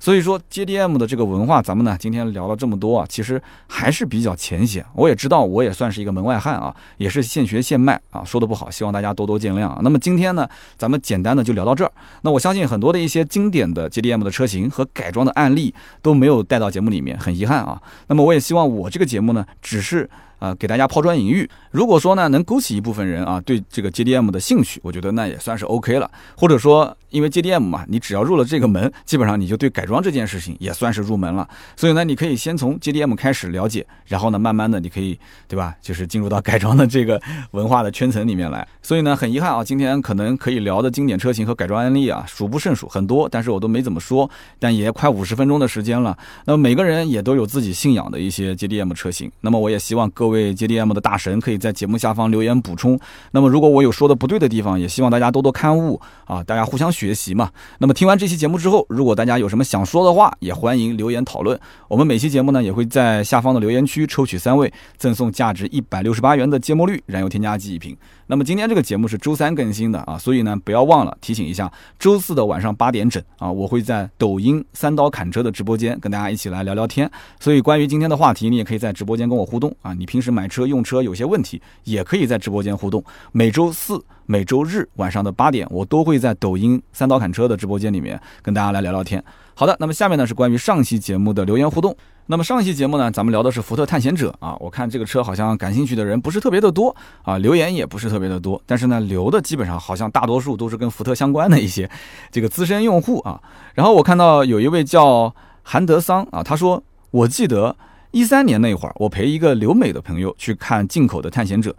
[0.00, 4.84] 所以说 JDM 的这个文化，咱们呢今天聊了这么多啊，其实还是比较浅显。
[4.92, 9.80] 我也知道，我也算是一个门外汉啊，也是现学现卖啊，说的不好，希望大家多多见谅啊。
[9.82, 11.92] 那么今天呢，咱们简单的就聊到这儿。
[12.22, 15.72] 那我相信很多的一些经典的 JDM 的车型和改装的案例
[16.02, 17.80] 都没有带到节目里面，很遗憾啊。
[18.08, 20.10] 那么我也希望我这个节目呢，只是。
[20.40, 21.48] 啊，给大家抛砖引玉。
[21.70, 26.10] 如果说呢，能勾起一部分人啊对这个 JDM 的兴趣，我觉得那也算是 OK 了。
[26.36, 31.48] 或者说，因为 JDM 嘛，你只要入了这个门，基本上你就对改装这件事情也算是入门了。
[31.76, 35.74] 所以呢，你可以先从 JDM 开始了解，然后呢，慢慢的你可以，对吧？
[35.80, 37.20] 就是进入到改装的这个
[37.52, 38.66] 文化的圈层里面来。
[38.82, 44.28] 所以呢，很遗憾啊，今天可能可以聊的经典车型和改装案例啊，数不胜数，很多，但是我都没怎么说。
[44.58, 49.30] 但也快五十分钟的时间了，那么每个人也都有自己信仰的一些 JDM 车型。
[49.40, 50.54] 那么我也希望各位。
[50.54, 52.98] JDM 的大神可以在节目下方留言补充。
[53.32, 57.50] 那么，如果我有说的不对的地方，也希望大家多多刊物啊，大家互相学学习嘛。
[57.78, 61.58] 那么，听完这期节目之后，如果大家有什么想说的话，也欢迎留言讨论。
[61.88, 67.94] 我们每期节目呢，也会在下方的留言区抽取三位，赠送价值一百六十八元的芥末绿燃油添加剂一瓶。
[68.26, 77.10] 那么今天这个节目是周三更新的啊，所以呢，不要忘了提醒一下，周四的晚上八点整啊，我会在抖音三刀砍车的直播间跟大家一起来聊聊天。
[77.38, 79.92] 所以关于今天的话题，你也可以在直播间跟我互动啊。
[79.92, 83.04] 你平时买车用车有些问题，也可以在直播间互动。
[83.32, 89.22] 每周四、每周日晚上的八点，我都会在抖音三刀砍车的直播间里面跟大家来聊聊天。
[89.54, 91.96] 好的，那么下面呢是关于上期节目的留言互动。
[92.26, 101.88] 那么上期节目呢，咱们聊的是福特探险者啊，我看这个车好像感兴趣的人不是特别的多啊，留言也不是特别的多，但是呢，留的基本上好像大多数都是跟福特相关的一些
[102.30, 103.38] 这个资深用户啊。
[103.74, 107.76] 然后我看到有一位叫韩德桑啊，他说，我记得
[108.10, 111.76] 一三年那会儿，我陪一个留美的朋友去看进口的探险者，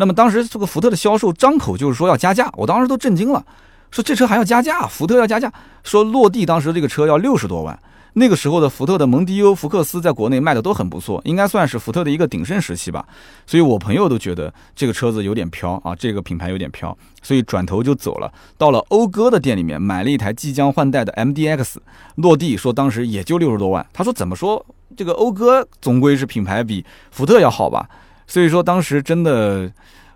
[0.00, 3.44] 那么当时这个福特的销售张口就是说要加价，我当时都震惊了，
[3.90, 7.76] 说这车还要加价，福特要加价，说落地当时这个车要六十多万。
[8.12, 13.04] 那个时候的福特的蒙迪欧、福克斯在国内卖的都很不错，应该算是福特的一个鼎盛时期吧。
[13.44, 21.78] 所以我朋友都觉得这个车子有点飘啊，这个品牌有点飘，所以转头就走了，到了讴歌的店里面买了一台即将换代的 MDX，
[22.14, 23.84] 落地说当时也就六十多万。
[23.92, 24.64] 他说怎么说
[24.96, 27.88] 这个讴歌总归是品牌比福特要好吧？
[28.28, 29.68] 所以说当时真的。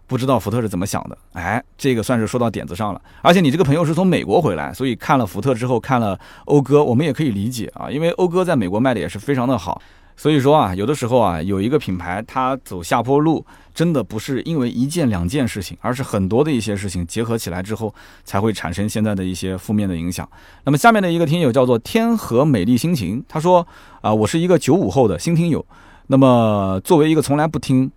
[0.04, 1.16] 不知道福特是怎么想的？
[1.32, 3.00] 哎，这个算是说到点子上了。
[3.22, 9.80] 而且你这个朋友是从美国回来，所以看了福特之后，看了讴歌，我们也可以理解啊，因为讴歌在美国卖的也是非常的好。
[10.14, 13.42] 所以说啊，有的时候啊，有一个品牌它走下坡路，
[13.74, 20.28] 真的不是因为一件两件事情，而是很多的一些事情结合起来之后，才会产生现在的一些负面的影响。
[20.64, 23.66] 那么下面的一个听友叫做天河美丽心情，他说
[24.02, 25.64] 啊，我是一个九五后的新听友，
[26.08, 27.90] 那么作为一个从来不听。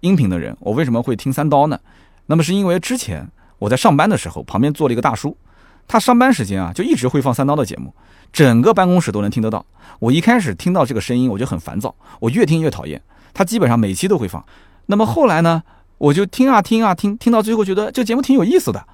[0.00, 1.78] 音频的人，我为什么会听三刀呢？
[2.26, 3.26] 那么是因为之前
[3.58, 5.36] 我在上班的时候，旁边坐了一个大叔，
[5.86, 7.92] 他上班时间啊就一直会放三刀的节目，
[8.32, 9.64] 整个办公室都能听得到。
[9.98, 13.00] 我一开始听到这个声音，我就很烦躁，我越听越讨厌。
[13.34, 14.44] 他基本上每期都会放。
[14.86, 15.62] 那么后来呢，
[15.98, 18.84] 我就听啊听啊听，听到最后觉得这节目挺有意思的。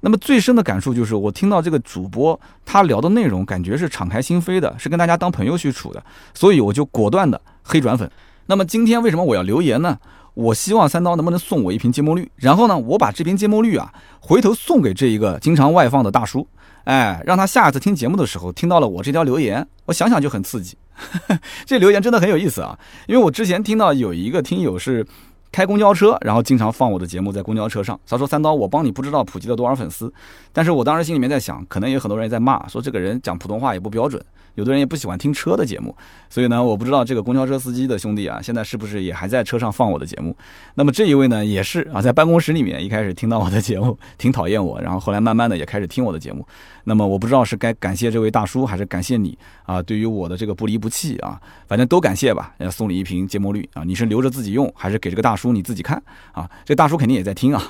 [0.00, 6.04] 那么最深的感受就是，我听到这个主播他聊的内容，感觉是敞开心扉的，是跟大家当朋友去处的，
[6.34, 8.10] 所以我就果断的黑转粉。
[8.46, 9.98] 那么今天为什么我要留言呢？
[10.34, 16.46] 我希望三刀能不能送我一瓶芥末绿，然后呢，我把这瓶芥末绿啊，回头送给这一个经常外放的大叔，
[16.84, 20.76] 哎，让他下一次听节目的时候听到了我这条留言，我想想就很刺激。
[21.66, 25.06] 这留言真的很有意思啊，因为我之前听到有一个听友是
[25.50, 30.12] 开公交车，然后经常放我的节目在公交车上，他说三刀，我帮你不知道普及了多少粉丝，
[30.52, 34.24] 但是我当时心里面在想，可能有很多人在骂，说这个人讲普通话也不标准。
[34.54, 35.94] 有的人也不喜欢听车的节目，
[36.30, 40.36] 所以呢，我不知道这个公交车司机的兄弟啊，现在是不是也还在车上放我的节目？
[40.74, 46.46] 那么这一位呢，也是啊，在办公室里面一开始听到我的节目，挺讨厌我，然后后来慢慢的也开始听我的节目。
[46.84, 49.82] 那么我不知道是该感谢这位大叔，还是感谢你啊？
[49.82, 52.54] 对于我的这个不离不弃啊，反正都感谢吧。
[52.58, 56.00] 要送你一瓶芥末绿啊，你是留着自己用，还是给这个大叔你自己看
[56.32, 56.48] 啊？
[56.64, 57.62] 这大叔肯定也在听啊。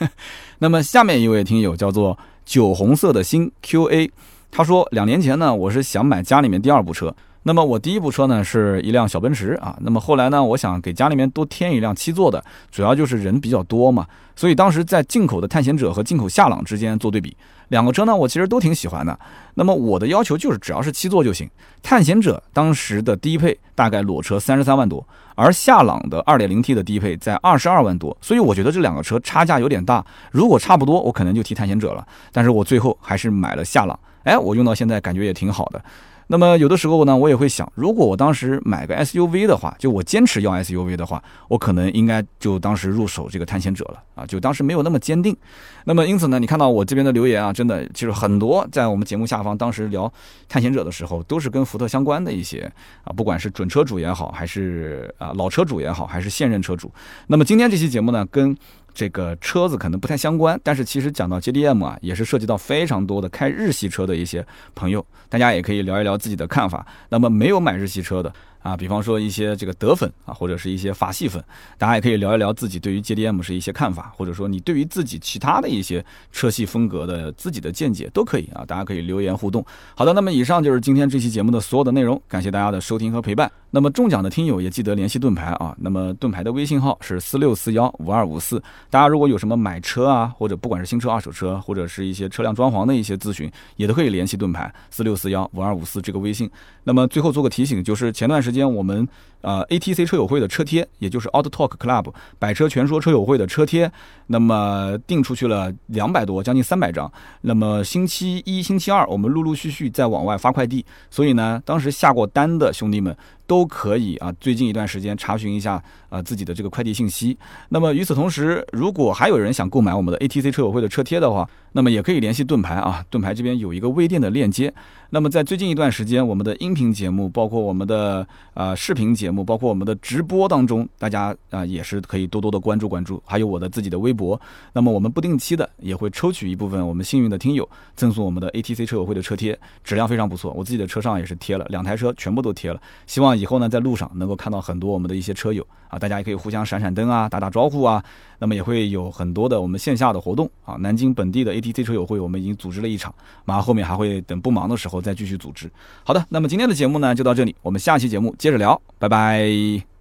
[0.58, 4.10] 那么下面一位听友叫做酒红色的心 QA。
[4.56, 7.14] 他说，两年前呢，我是想买家里面第二部车。
[7.42, 9.76] 那么我第一部车呢是一辆小奔驰啊。
[9.82, 14.06] 那么后来呢，我想给家里面多添一辆七座的，主要就是人比较多嘛。
[14.34, 17.36] 所以当时在进口的探险者和进口夏朗之间做对比，
[17.68, 19.18] 两个车呢我其实都挺喜欢的。
[19.56, 21.46] 那么我的要求就是只要是七座就行。
[21.82, 28.16] 探险者当时的低配大概裸车三十三万多，而夏朗的二点零 T 的低配在二十二万多。
[28.22, 30.02] 所以我觉得这两个车差价有点大。
[30.30, 32.02] 如果差不多，我可能就提探险者了。
[32.32, 34.00] 但是我最后还是买了夏朗。
[34.26, 35.82] 哎，我用到现在感觉也挺好的。
[36.28, 45.36] 那么有的时候呢，我也会想，如果我当时买个 SUV 的话，就我坚持要 SUV 的话，我可能应该就当时入手这个探险者了啊，就当时没有那么坚定。
[45.84, 50.12] 那么因此呢，你看到我这边的留言啊，真的其实很多，在我们节目下方当时聊
[50.48, 52.68] 探险者的时候，都是跟福特相关的一些
[53.04, 56.90] 啊，不管是准车主也好，还是啊老车主也好，还是现任车主。
[57.28, 58.56] 那么今天这期节目呢，跟
[58.96, 64.44] 这个车子可能不太相关，但是其实讲到 JDM 啊，也是涉及到非常多的开日系车的一些
[64.74, 66.86] 朋友，大家也可以聊一聊自己的看法。
[67.10, 68.32] 那么没有买日系车的。
[68.66, 71.42] 啊，比方说一些这个德粉啊，或者是一些法系粉，
[71.78, 79.64] 大家也可以聊一聊自己对于 JDM 是一些看法，或者说你对于自己其他的一些车系风格的自己的见解都可以啊，大家可以留言互动。
[79.94, 83.48] 好的，那么以上就是今天这期节目的所有的内容，感谢大家的收听和陪伴。
[83.70, 88.60] 那么中奖的听友也记得联系盾牌啊，那么盾牌的微信号是四六四幺五二五四。
[88.88, 96.50] 大家如果有什么买车啊，或者不管是新车、二手车，或者是一些车辆装潢的一些咨询，也都可以联系盾牌四六四幺五二五四这个微信。
[96.84, 99.06] 那么最后做个提醒，就是前段时间间我们。
[99.42, 103.88] 呃，ATC 车友会的车贴，也就是 Auto Talk Club 百车全说车友会的车贴，
[104.26, 107.12] 那么订出去了两百多，将近三百张。
[107.42, 113.16] 那么星期一、星期二，我们陆陆续续在往外发快递，所以呢，当时下过单的兄弟们。
[113.46, 117.36] 都可以啊，最近一段时间查询一下啊自己的这个快递信息。
[117.68, 124.72] 那么与此同时，如果还有人想购买我们的 ATC 车友会的车贴的话，那么也可以联系盾牌啊，盾牌这边有一个微店的链接。
[125.10, 133.22] 那么在最近一段时间，我们的音频节目，包括我们的呃视频节目，包括我们的直播当中，大家啊也是可以多多的关注关注。
[133.24, 134.40] 还有我的自己的微博，
[134.72, 140.52] 那么我们不定期的也会抽取一部分我们幸运的听友，赠送我们的 ATC 车友会的车贴，质量非常不错。
[140.54, 148.02] 我自己的车上也是贴了两台车，全部都贴了，希望以后呢，在路上能够看到很多我们的一些车友啊，大家也可以互相闪闪灯啊，打打招呼啊。
[148.38, 150.74] 那么也会有很多的我们线下的活动啊。
[150.76, 153.14] 南京本地的 ATC 车友会，我们已经组织了一场，
[153.44, 155.70] 马上后面还会等不忙的时候再继续组织。
[156.04, 159.95] 好的，那么今天的节目呢就到这里，我们下期节目接着聊，拜拜。